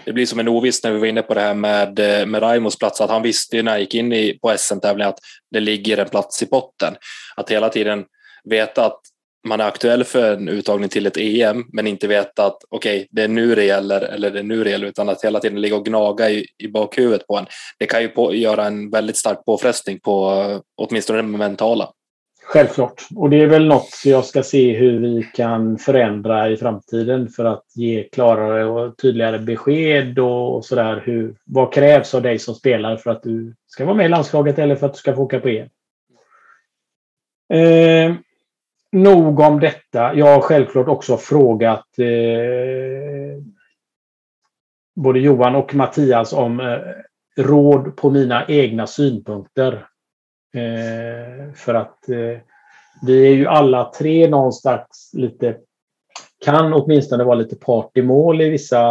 [0.05, 2.43] Det blir som en oviss när vi var inne på det här med, eh, med
[2.43, 5.19] Raimos plats, att han visste när han gick in i, på SM-tävlingen att
[5.51, 6.97] det ligger en plats i potten.
[7.37, 8.05] Att hela tiden
[8.45, 9.01] veta att
[9.45, 13.09] man är aktuell för en uttagning till ett EM, men inte veta att okej, okay,
[13.11, 15.61] det är nu det gäller eller det är nu det gäller, utan att hela tiden
[15.61, 17.47] ligga och gnaga i, i bakhuvudet på en.
[17.79, 20.35] Det kan ju på, göra en väldigt stark påfrestning på
[20.77, 21.91] åtminstone det mentala.
[22.47, 23.07] Självklart.
[23.17, 27.45] Och det är väl något jag ska se hur vi kan förändra i framtiden för
[27.45, 31.33] att ge klarare och tydligare besked och sådär.
[31.47, 34.77] vad krävs av dig som spelare för att du ska vara med i landslaget eller
[34.77, 35.69] för att du ska få åka på EM?
[37.53, 38.17] Eh,
[38.95, 40.15] nog om detta.
[40.15, 43.43] Jag har självklart också frågat eh,
[44.97, 46.79] både Johan och Mattias om eh,
[47.43, 49.87] råd på mina egna synpunkter.
[50.55, 52.39] Eh, för att eh,
[53.03, 55.57] vi är ju alla tre någonstans lite,
[56.45, 58.83] kan åtminstone vara lite part i mål i vissa,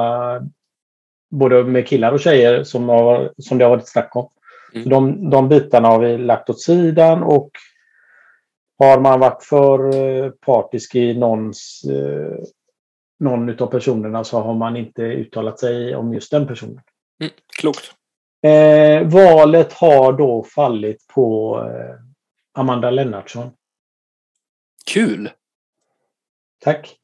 [1.30, 4.30] både med killar och tjejer som, har, som det har varit snack om.
[4.76, 4.90] Mm.
[4.90, 7.50] De, de bitarna har vi lagt åt sidan och
[8.84, 11.82] har man varit för eh, partisk i någons,
[13.20, 16.82] någon av personerna så har man inte uttalat sig om just den personen.
[17.22, 17.94] Mm, klokt.
[18.44, 21.96] Eh, valet har då fallit på eh,
[22.62, 23.52] Amanda Lennartsson.
[24.92, 25.30] Kul!
[26.60, 26.96] Tack.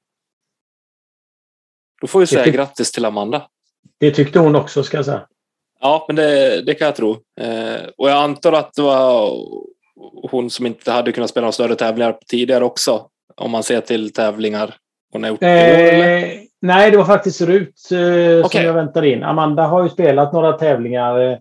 [2.01, 3.49] Då får vi säga grattis till Amanda.
[3.97, 5.27] Det tyckte hon också, ska jag säga.
[5.79, 7.11] Ja, men det, det kan jag tro.
[7.39, 9.31] Eh, och jag antar att det var
[10.31, 13.05] hon som inte hade kunnat spela några större tävlingar tidigare också.
[13.35, 14.75] Om man ser till tävlingar
[15.11, 15.49] hon har gjort eh,
[16.61, 18.43] Nej, det var faktiskt Rut eh, okay.
[18.43, 19.23] som jag väntade in.
[19.23, 21.19] Amanda har ju spelat några tävlingar.
[21.21, 21.37] Eh,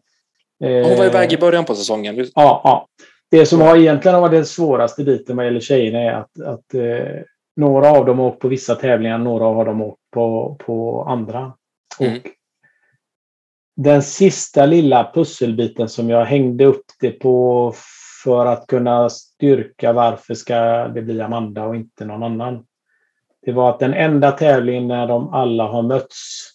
[0.89, 2.17] hon var iväg i början på säsongen.
[2.17, 2.87] Ja, ja.
[3.31, 7.23] Det som har egentligen varit den svåraste biten vad gäller tjejerna är att, att eh,
[7.57, 11.53] några av dem har åkt på vissa tävlingar, några har åkt på, på andra.
[12.01, 12.17] Mm.
[12.17, 12.23] Och
[13.77, 17.75] den sista lilla pusselbiten som jag hängde upp det på
[18.25, 22.65] för att kunna styrka varför ska det bli Amanda och inte någon annan
[23.49, 26.51] det var att den enda tävlingen när de alla har mötts,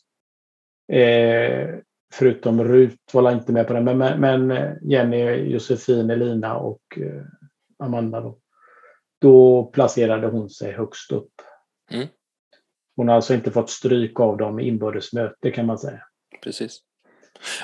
[0.92, 1.70] eh,
[2.14, 7.24] förutom Rut var inte med på den, men, men Jenny, Josefin, Elina och eh,
[7.80, 8.38] Amanda då,
[9.22, 11.34] då placerade hon sig högst upp.
[11.92, 12.08] Mm.
[12.96, 16.02] Hon har alltså inte fått stryk av dem i inbördesmöte kan man säga.
[16.44, 16.80] Precis.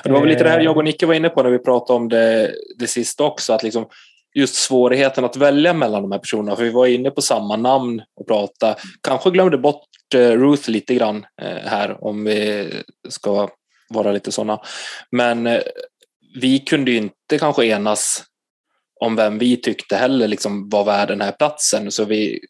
[0.04, 1.96] Det var väl lite det här jag och Nicke var inne på när vi pratade
[1.96, 3.86] om det, det sista också, att liksom
[4.34, 6.56] just svårigheten att välja mellan de här personerna.
[6.56, 8.76] För vi var inne på samma namn och prata.
[9.02, 12.68] Kanske glömde bort eh, Ruth lite grann eh, här om vi
[13.08, 13.48] ska
[13.88, 14.60] vara lite sådana.
[15.10, 15.60] Men eh,
[16.40, 18.24] vi kunde ju inte kanske enas
[19.00, 21.90] om vem vi tyckte heller liksom var värd den här platsen.
[21.90, 22.40] Så vi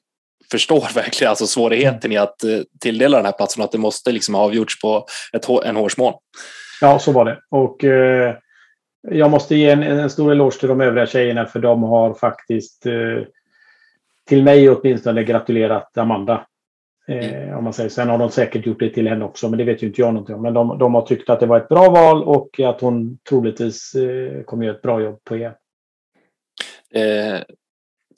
[0.51, 2.45] förstår verkligen alltså svårigheten i att
[2.81, 6.15] tilldela den här platsen och att det måste liksom ha avgjorts på ett, en hårsmån.
[6.81, 7.41] Ja, så var det.
[7.49, 8.37] Och eh,
[9.03, 12.87] jag måste ge en, en stor eloge till de övriga tjejerna för de har faktiskt
[12.87, 13.23] eh,
[14.29, 16.47] till mig åtminstone gratulerat Amanda.
[17.09, 17.59] Eh, mm.
[17.59, 17.91] om man säger.
[17.91, 20.15] Sen har de säkert gjort det till henne också, men det vet ju inte jag
[20.15, 20.43] någonting om.
[20.43, 23.95] Men de, de har tyckt att det var ett bra val och att hon troligtvis
[23.95, 25.53] eh, kommer göra ett bra jobb på EM.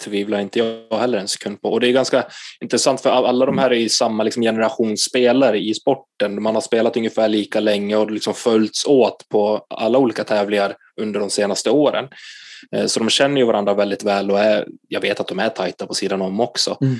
[0.02, 1.68] Tvivlar inte jag heller en sekund på.
[1.68, 2.26] Och det är ganska
[2.60, 6.42] intressant för alla de här är i samma liksom generation spelare i sporten.
[6.42, 11.20] Man har spelat ungefär lika länge och liksom följts åt på alla olika tävlingar under
[11.20, 12.08] de senaste åren.
[12.72, 15.48] Eh, så de känner ju varandra väldigt väl och är, jag vet att de är
[15.48, 16.78] tajta på sidan om också.
[16.80, 16.96] Mm.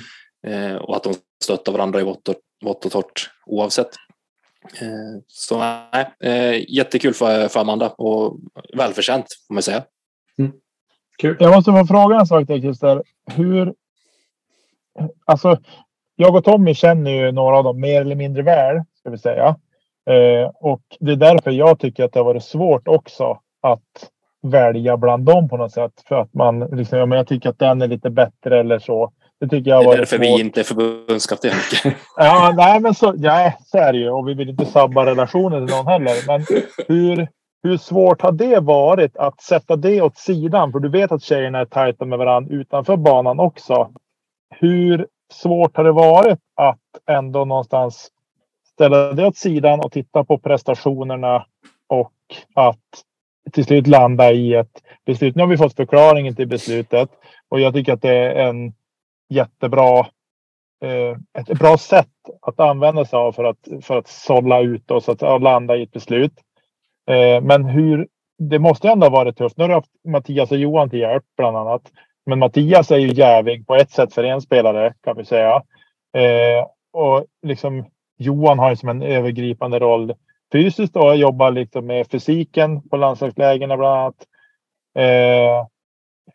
[0.47, 2.35] Eh, och att de stöttar varandra i vått och,
[2.65, 3.89] vått och torrt oavsett.
[4.81, 8.39] Eh, så nej, jättekul för, för Amanda och
[8.73, 9.83] välförtjänt får man säga.
[11.17, 11.37] Kul.
[11.39, 13.03] Jag måste få fråga en sak till Christer.
[13.35, 13.73] Hur...
[15.25, 15.57] Alltså,
[16.15, 19.55] jag och Tommy känner ju några av dem mer eller mindre väl, ska vi säga.
[20.09, 24.09] Eh, och det är därför jag tycker att det har varit svårt också att
[24.41, 25.91] välja bland dem på något sätt.
[26.07, 29.11] För att man liksom, ja, men jag tycker att den är lite bättre eller så.
[29.39, 30.25] Det tycker jag det är därför svårt.
[30.25, 31.51] vi inte är förbundskapten.
[32.17, 34.09] ja, nej, men så, ja, så är det ju.
[34.09, 36.13] Och vi vill inte sabba relationen till någon heller.
[36.27, 36.45] Men
[36.87, 37.27] hur,
[37.63, 40.71] hur svårt har det varit att sätta det åt sidan?
[40.71, 43.91] För du vet att tjejerna är tajta med varandra utanför banan också.
[44.49, 48.11] Hur svårt har det varit att ändå någonstans
[48.73, 51.45] ställa det åt sidan och titta på prestationerna
[51.87, 52.13] och
[52.53, 53.03] att
[53.51, 55.35] till slut landa i ett beslut.
[55.35, 57.09] Nu har vi fått förklaringen till beslutet
[57.49, 58.73] och jag tycker att det är en
[59.29, 59.99] jättebra
[60.83, 62.07] eh, ett bra sätt
[62.41, 65.83] att använda sig av för att, för att sålla ut och så att landa i
[65.83, 66.33] ett beslut.
[67.11, 69.57] Eh, men hur, det måste ändå ha varit tufft.
[69.57, 71.81] Nu har du haft Mattias och Johan till hjälp bland annat.
[72.25, 75.63] Men Mattias är ju jävig på ett sätt för en spelare kan vi säga.
[76.17, 77.85] Eh, och liksom
[78.17, 80.13] Johan har ju som en övergripande roll
[80.51, 84.27] fysiskt och jobbar liksom med fysiken på landslagslägena bland annat.
[84.95, 85.67] Eh,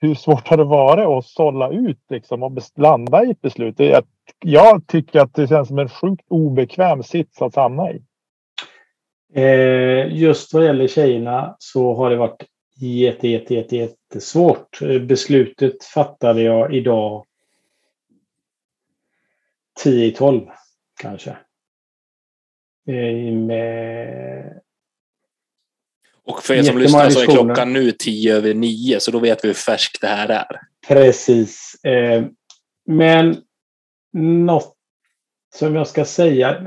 [0.00, 3.80] hur svårt har det varit att sålla ut liksom och landa i ett beslut?
[3.80, 4.04] Jag,
[4.44, 8.02] jag tycker att det känns som en sjukt obekväm sits att hamna i.
[9.35, 12.43] Eh, just vad gäller tjejerna så har det varit
[12.81, 14.79] jätte, jätte, jätte, jättesvårt.
[14.81, 17.24] Beslutet fattade jag idag
[19.83, 20.47] 10 i 12
[21.01, 21.31] kanske.
[22.89, 24.61] Eh, med...
[26.24, 29.45] Och för er som lyssnar så är klockan nu 10 över 9 så då vet
[29.45, 30.61] vi hur färskt det här är.
[30.89, 31.85] Precis.
[31.85, 32.24] Eh,
[32.87, 33.37] men
[34.12, 34.78] något
[35.55, 36.59] som jag ska säga,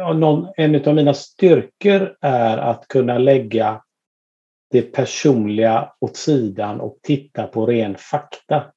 [0.58, 3.84] en av mina styrkor är att kunna lägga
[4.72, 8.74] det personliga åt sidan och titta på ren fakta.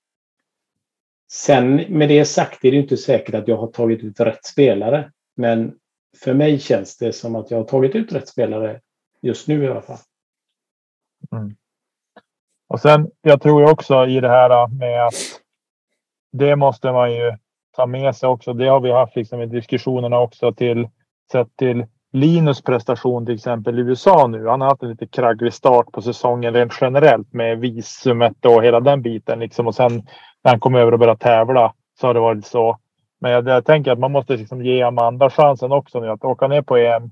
[1.32, 5.12] Sen med det sagt är det inte säkert att jag har tagit ut rätt spelare.
[5.36, 5.78] Men
[6.16, 8.80] för mig känns det som att jag har tagit ut rätt spelare
[9.22, 9.98] just nu i alla fall.
[11.32, 11.57] Mm.
[12.66, 15.40] Och sen, jag tror också i det här med att
[16.32, 17.36] det måste man ju
[17.76, 18.52] ta med sig också.
[18.52, 20.88] Det har vi haft liksom i diskussionerna också till
[21.32, 24.48] sett till Linus prestation till exempel i USA nu.
[24.48, 28.80] Han har haft en lite kragglig start på säsongen rent generellt med visumet och hela
[28.80, 29.66] den biten liksom.
[29.66, 29.92] Och sen
[30.44, 32.78] när han kom över och började tävla så har det varit så.
[33.20, 36.48] Men jag, jag tänker att man måste liksom ge Amanda chansen också nu att åka
[36.48, 37.10] ner på EM.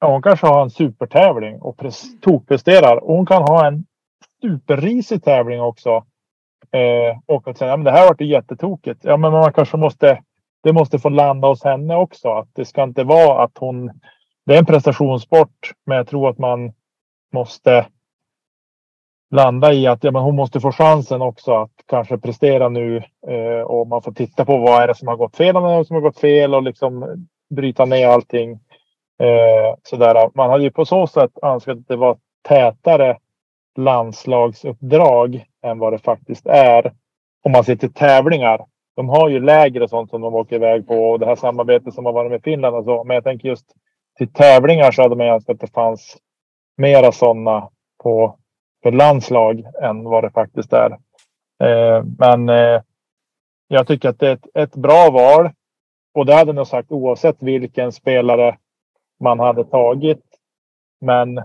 [0.00, 1.80] Ja, hon kanske har en supertävling och
[2.20, 2.96] tokpresterar.
[2.96, 3.84] och Hon kan ha en
[4.42, 6.04] superrisig tävling också.
[6.72, 9.00] Eh, och att säga, ja, men det här vart jättetokigt.
[9.04, 10.22] Ja, men man kanske måste
[10.62, 12.28] det måste få landa hos henne också.
[12.28, 14.00] Att det ska inte vara att hon...
[14.46, 16.72] Det är en prestationssport, men jag tror att man
[17.32, 17.86] måste
[19.30, 22.96] landa i att ja, men hon måste få chansen också att kanske prestera nu
[23.28, 25.86] eh, och man får titta på vad är det som har gått fel och vad
[25.86, 28.52] som har gått fel och liksom bryta ner allting.
[29.22, 30.30] Eh, sådär.
[30.34, 32.18] Man hade ju på så sätt önskat att det var
[32.48, 33.18] tätare
[33.78, 36.92] landslagsuppdrag än vad det faktiskt är.
[37.44, 41.10] Om man ser till tävlingar de har ju lägre sånt som de åker iväg på
[41.10, 43.04] och det här samarbetet som har varit med Finland och så.
[43.04, 43.66] Men jag tänker just
[44.18, 46.16] till tävlingar så hade man önskat att det fanns
[46.76, 47.68] mera sådana
[48.02, 48.38] på
[48.82, 50.90] för landslag än vad det faktiskt är.
[51.62, 52.82] Eh, men eh,
[53.68, 55.50] jag tycker att det är ett, ett bra val.
[56.14, 58.56] Och det hade jag nog sagt oavsett vilken spelare
[59.20, 60.24] man hade tagit.
[61.00, 61.42] Men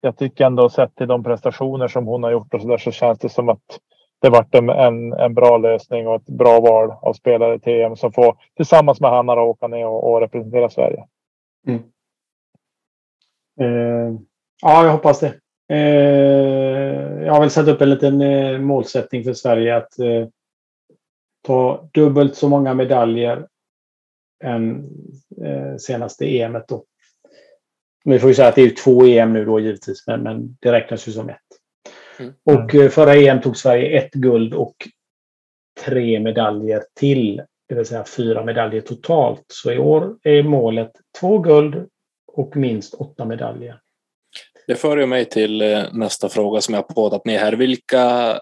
[0.00, 2.90] jag tycker ändå sett till de prestationer som hon har gjort och så där så
[2.90, 3.78] känns det som att
[4.20, 7.96] det varit en, en, en, bra lösning och ett bra val av spelare till EM
[7.96, 11.04] som får tillsammans med Hanna åka ner och, och representera Sverige.
[11.66, 11.82] Mm.
[13.60, 14.20] Eh,
[14.62, 15.34] ja, jag hoppas det.
[15.68, 20.28] Eh, jag har väl satt upp en liten eh, målsättning för Sverige att eh,
[21.46, 23.46] ta dubbelt så många medaljer
[24.44, 24.90] än
[25.44, 26.84] eh, senaste EMet då.
[28.04, 30.72] Vi får ju säga att det är två EM nu då givetvis, men, men det
[30.72, 31.36] räknas ju som ett.
[32.18, 32.32] Mm.
[32.44, 34.76] Och eh, förra EM tog Sverige ett guld och
[35.84, 39.44] tre medaljer till, det vill säga fyra medaljer totalt.
[39.48, 41.88] Så i år är målet två guld
[42.32, 43.80] och minst åtta medaljer.
[44.66, 47.52] Det för mig till eh, nästa fråga som jag har poddat ner här.
[47.52, 48.40] Vilka,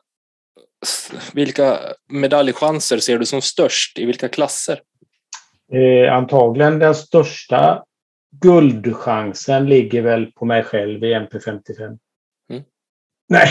[1.34, 1.78] vilka
[2.08, 3.98] medaljchanser ser du som störst?
[3.98, 4.80] I vilka klasser?
[5.72, 7.84] Eh, antagligen den största
[8.40, 11.98] guldchansen ligger väl på mig själv i MP55.
[13.28, 13.48] Nej.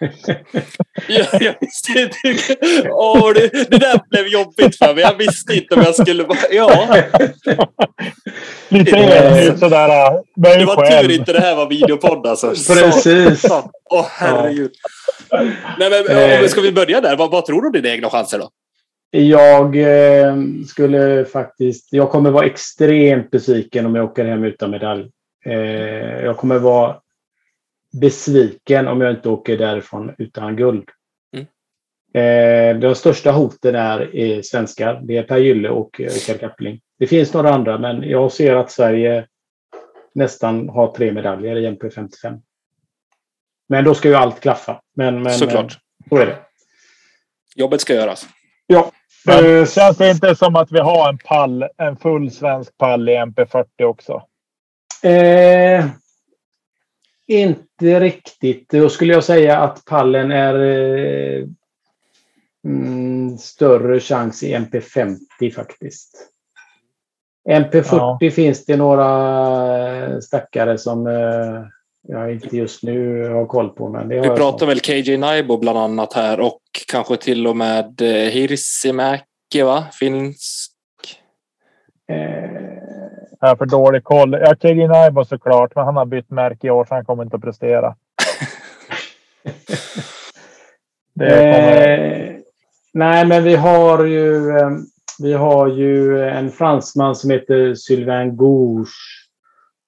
[1.08, 2.56] ja, jag visste inte.
[2.90, 5.02] Åh, det, det där blev jobbigt för mig.
[5.02, 6.26] Jag visste inte om jag skulle...
[6.50, 6.96] Ja.
[8.68, 10.12] Lite äh, sådär.
[10.34, 11.08] Det var själv.
[11.08, 12.48] tur inte det här var videopodd alltså.
[12.74, 13.44] Precis.
[13.90, 14.70] Åh, herregud.
[15.30, 15.42] Ja.
[15.78, 15.90] Nej,
[16.40, 17.16] men, ska vi börja där?
[17.16, 18.50] Vad, vad tror du om dina egna chanser då?
[19.10, 20.36] Jag eh,
[20.66, 21.92] skulle faktiskt...
[21.92, 25.10] Jag kommer vara extremt besviken om jag åker hem utan medalj.
[25.44, 27.00] Eh, jag kommer vara
[27.92, 30.88] besviken om jag inte åker därifrån utan guld.
[31.36, 31.46] Mm.
[32.14, 35.00] Eh, de största hoten är, är svenskar.
[35.02, 36.80] Det är Per Gylle och Rickard Kappling.
[36.98, 39.26] Det finns några andra, men jag ser att Sverige
[40.14, 42.40] nästan har tre medaljer i MP55.
[43.68, 44.82] Men då ska ju allt klaffa.
[44.96, 45.78] Men, men, Såklart.
[46.08, 46.38] Så är det.
[47.56, 48.28] Jobbet ska göras.
[48.66, 48.92] Ja.
[49.26, 53.08] Men, eh, känns det inte som att vi har en pall, en full svensk pall
[53.08, 54.22] i MP40 också?
[55.02, 55.86] Eh,
[57.26, 58.70] inte riktigt.
[58.70, 61.44] Då skulle jag säga att pallen är eh,
[62.64, 66.26] mm, större chans i MP50 faktiskt.
[67.48, 68.30] MP40 ja.
[68.32, 71.64] finns det några stackare som eh,
[72.08, 73.88] jag inte just nu har koll på.
[73.88, 78.00] Men det Vi pratar väl KJ Naibo bland annat här och kanske till och med
[78.00, 79.84] eh, Hirsimäki, va?
[79.92, 80.72] Finsk?
[82.08, 82.50] Eh,
[83.40, 84.32] Jag har för dålig koll.
[84.32, 87.36] Ja, KD Naibo såklart, men han har bytt märke i år så han kommer inte
[87.36, 87.94] att prestera.
[91.14, 91.28] kommer...
[91.28, 92.36] eh,
[92.92, 94.50] nej, men vi har ju.
[94.58, 94.70] Eh,
[95.22, 98.90] vi har ju en fransman som heter Sylvain Gouche.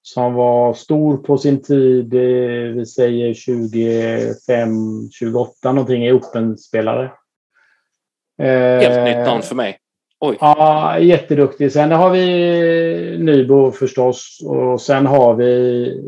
[0.05, 2.13] Som var stor på sin tid.
[2.13, 6.05] Eh, vi säger 25, 28 någonting.
[6.05, 7.11] Är Open-spelare.
[8.37, 9.79] Helt nytt namn för mig.
[10.19, 10.37] Oj.
[10.39, 11.71] Ja, jätteduktig.
[11.71, 14.39] Sen har vi Nybo förstås.
[14.45, 16.01] Och sen har vi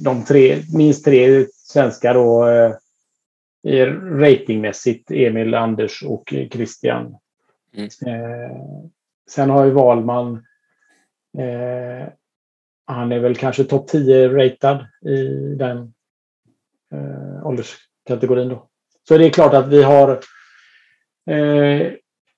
[0.00, 2.48] de tre, minst tre svenskar då.
[2.48, 5.10] Eh, ratingmässigt.
[5.10, 7.16] Emil, Anders och Christian.
[7.76, 7.88] Mm.
[8.06, 8.56] Eh,
[9.30, 10.44] sen har ju Valman.
[12.86, 15.24] Han är väl kanske topp 10 ratad i
[15.54, 15.78] den
[16.92, 18.48] eh, ålderskategorin.
[18.48, 18.68] Då.
[19.08, 20.10] Så det är klart att vi har
[21.30, 21.92] eh,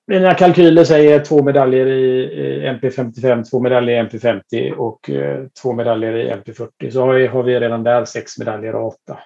[0.07, 6.16] mina kalkyler säger två medaljer i MP55, två medaljer i MP50 och eh, två medaljer
[6.16, 6.90] i MP40.
[6.90, 9.18] Så har vi, har vi redan där sex medaljer av åtta.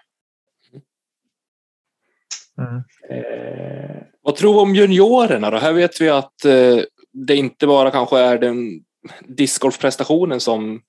[2.58, 2.82] Mm.
[3.10, 5.56] Eh, Vad tror du om juniorerna då?
[5.56, 6.78] Här vet vi att eh,
[7.12, 8.84] det inte bara kanske är den
[9.26, 10.82] discgolfprestationen som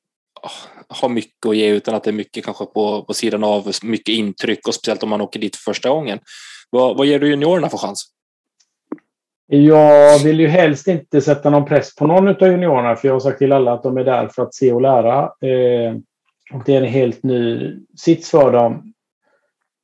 [0.88, 4.14] har mycket att ge utan att det är mycket kanske på, på sidan av, mycket
[4.14, 6.20] intryck och speciellt om man åker dit för första gången.
[6.70, 8.06] Vad, vad ger du juniorerna för chans?
[9.52, 13.20] Jag vill ju helst inte sätta någon press på någon av juniorerna för jag har
[13.20, 15.24] sagt till alla att de är där för att se och lära.
[15.24, 15.96] Eh,
[16.54, 18.94] och det är en helt ny sits för dem.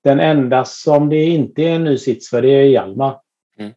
[0.03, 3.19] Den enda som det inte är en ny sits för det är Hjalmar.
[3.59, 3.71] Mm.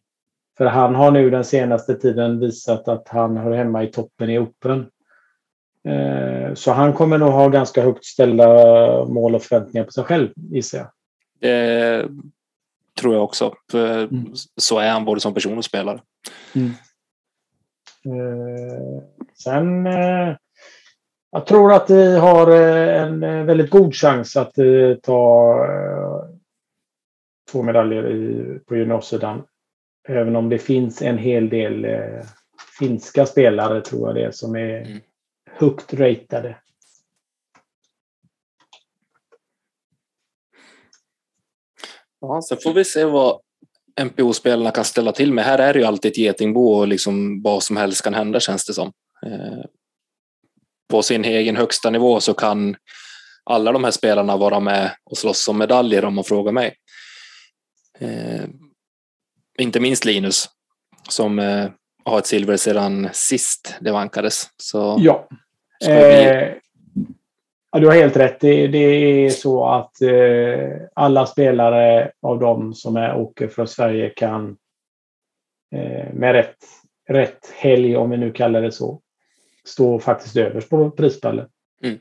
[0.57, 4.39] För han har nu den senaste tiden visat att han hör hemma i toppen i
[4.39, 4.85] Open.
[5.87, 8.47] Eh, så han kommer nog ha ganska högt ställda
[9.05, 10.87] mål och förväntningar på sig själv gissar jag.
[11.41, 12.07] Det
[12.99, 13.53] tror jag också.
[13.73, 14.33] Mm.
[14.57, 16.01] Så är han både som person och spelare.
[16.55, 16.71] Mm.
[18.05, 19.03] Eh,
[19.43, 20.35] sen eh,
[21.31, 24.53] jag tror att vi har en väldigt god chans att
[25.03, 25.55] ta
[27.51, 29.43] två medaljer i, på juniorsidan.
[30.07, 31.87] Även om det finns en hel del
[32.79, 34.99] finska spelare tror jag det är som är mm.
[35.59, 36.57] Högt ratade.
[42.21, 43.41] Ja, sen får vi se vad
[44.01, 45.45] MPO-spelarna kan ställa till med.
[45.45, 48.65] Här är det ju alltid ett getingbo och liksom vad som helst kan hända känns
[48.65, 48.91] det som.
[49.25, 49.65] Eh,
[50.89, 52.75] på sin egen högsta nivå så kan
[53.43, 56.75] alla de här spelarna vara med och slåss om medaljer om man frågar mig.
[57.99, 58.43] Eh,
[59.59, 60.49] inte minst Linus
[61.09, 61.69] som eh,
[62.05, 64.49] har ett silver sedan sist det vankades.
[64.57, 65.27] Så ja.
[65.87, 66.53] Eh,
[67.71, 68.39] Ja, du har helt rätt.
[68.39, 74.09] Det, det är så att eh, alla spelare av dem som är, åker från Sverige
[74.09, 74.57] kan
[75.75, 76.57] eh, med rätt,
[77.09, 79.01] rätt helg, om vi nu kallar det så,
[79.65, 81.47] stå faktiskt överst på prispallen.
[81.83, 81.99] Mm.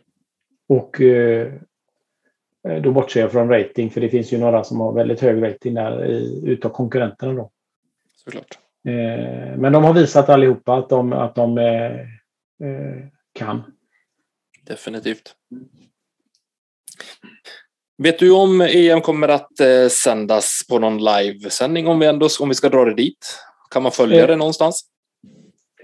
[0.69, 1.53] Och eh,
[2.83, 5.75] då bortser jag från rating, för det finns ju några som har väldigt hög rating
[5.75, 7.33] där i, utav konkurrenterna.
[7.33, 7.51] Då.
[8.25, 8.59] Såklart.
[8.89, 12.01] Eh, men de har visat allihopa att de, att de eh,
[12.63, 13.05] eh,
[13.39, 13.63] kan
[14.69, 15.35] definitivt.
[18.03, 22.49] Vet du om EM kommer att eh, sändas på någon livesändning om vi ändå om
[22.49, 23.39] vi ska dra det dit?
[23.71, 24.85] Kan man följa det någonstans?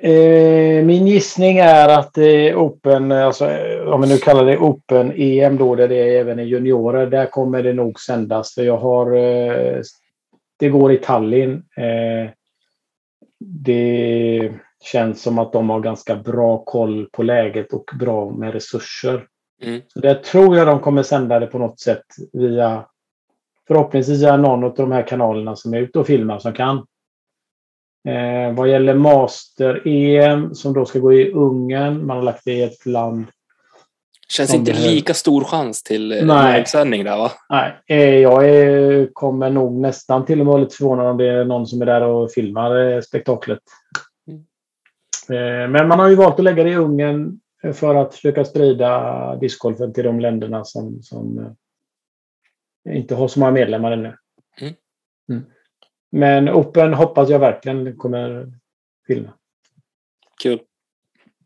[0.00, 3.44] Eh, min gissning är att eh, Open, alltså,
[3.86, 7.26] om vi nu kallar det Open EM då, där det är även är juniorer, där
[7.26, 8.54] kommer det nog sändas.
[8.54, 9.80] För jag har, eh,
[10.58, 11.52] det går i Tallinn.
[11.52, 12.30] Eh,
[13.40, 14.52] det
[14.84, 19.26] känns som att de har ganska bra koll på läget och bra med resurser.
[19.62, 19.82] Mm.
[19.88, 22.86] Så det tror jag de kommer sända det på något sätt via
[23.68, 26.76] förhoppningsvis via någon av de här kanalerna som är ute och filmar som kan.
[28.08, 32.62] Eh, vad gäller Master-EM som då ska gå i Ungern, man har lagt det i
[32.62, 33.26] ett land
[34.28, 34.94] Känns inte behöver...
[34.94, 37.32] lika stor chans till eh, livesändning där va?
[37.48, 41.44] Nej, eh, jag är, kommer nog nästan till och med lite förvånad om det är
[41.44, 43.58] någon som är där och filmar eh, spektaklet.
[45.30, 47.40] Eh, men man har ju valt att lägga det i Ungern
[47.74, 53.52] för att försöka sprida discgolfen till de länderna som, som eh, inte har så många
[53.52, 54.16] medlemmar ännu.
[54.60, 54.74] Mm.
[55.28, 55.44] Mm.
[56.10, 58.52] Men Open hoppas jag verkligen kommer
[59.06, 59.32] filma.
[60.42, 60.60] Kul.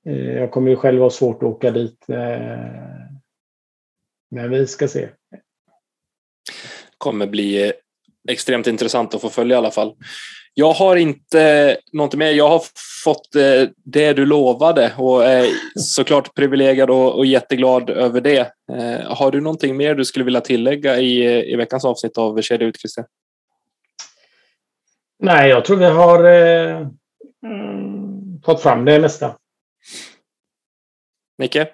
[0.05, 2.05] Eh, jag kommer ju själv ha svårt att åka dit.
[4.31, 5.09] Men vi ska se.
[6.99, 7.73] kommer bli
[8.29, 9.97] extremt intressant att få följa i alla fall.
[10.61, 12.33] Jag har inte något mer.
[12.33, 12.63] Jag har
[13.05, 15.47] fått eh, det du lovade och är
[15.77, 18.53] såklart privilegierad och, jätteglad över det.
[18.73, 22.67] Eh, har du någonting mer du skulle vilja tillägga i, i veckans avsnitt av Kedja
[22.67, 23.07] ut, Christian?
[25.19, 26.77] Nej, jag tror vi har eh,
[27.47, 29.37] mm, fått fram det mesta.
[31.39, 31.69] Nicke?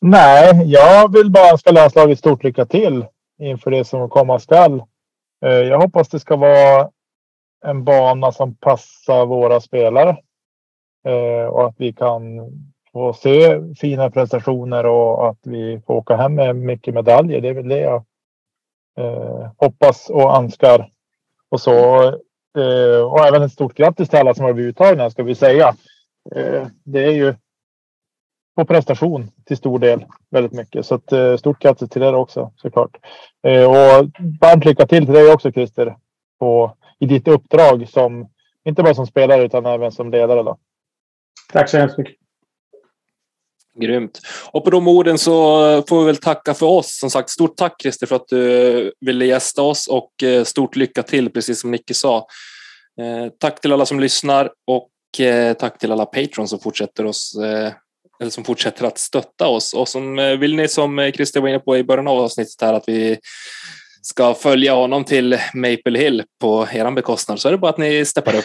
[0.00, 3.04] Nej, jag vill bara önska landslaget stort lycka till
[3.40, 4.82] inför det som komma skall.
[5.44, 6.90] Eh, jag hoppas det ska vara
[7.64, 10.16] en bana som passar våra spelare.
[11.06, 12.22] Eh, och att vi kan
[12.92, 17.40] få se fina prestationer och att vi får åka hem med mycket medaljer.
[17.40, 18.04] Det är väl det jag
[18.98, 20.90] eh, hoppas och önskar.
[21.50, 22.02] Och så
[22.58, 25.74] eh, och även ett stort grattis till alla som har blivit uttagna ska vi säga.
[26.34, 27.34] Eh, det är ju
[28.56, 30.86] på prestation till stor del väldigt mycket.
[30.86, 32.96] Så att, eh, stort grattis till er också såklart.
[33.46, 35.96] Eh, och varmt lycka till till dig också Christer.
[36.40, 38.28] På, i ditt uppdrag som
[38.64, 40.42] inte bara som spelare utan även som ledare.
[40.42, 40.58] Då.
[41.52, 42.14] Tack så hemskt mycket.
[43.80, 44.20] Grymt.
[44.50, 45.32] Och på de orden så
[45.88, 46.98] får vi väl tacka för oss.
[46.98, 51.02] Som sagt, stort tack Christer för att du ville gästa oss och eh, stort lycka
[51.02, 52.26] till, precis som Nicke sa.
[53.38, 54.90] Tack till alla som lyssnar och
[55.58, 57.36] tack till alla patrons som fortsätter oss
[58.20, 59.74] eller som fortsätter att stötta oss.
[59.74, 62.60] Och som eh, vill ni, som eh, Christer var inne på i början av avsnittet
[62.60, 63.18] här, att vi
[64.02, 68.04] ska följa honom till Maple Hill på er bekostnad så är det bara att ni
[68.04, 68.44] steppar upp.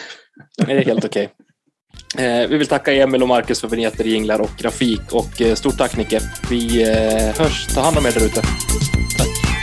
[0.66, 1.24] Det är helt okej.
[1.24, 2.26] Okay.
[2.26, 5.78] Eh, vi vill tacka Emil och Marcus för vinjetter, jinglar och grafik och eh, stort
[5.78, 6.20] tack Nicke.
[6.50, 7.66] Vi eh, hörs.
[7.74, 8.42] Ta hand om er där ute.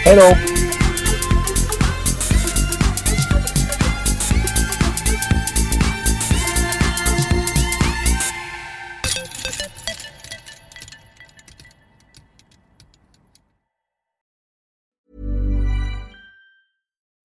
[0.05, 0.70] Hej då!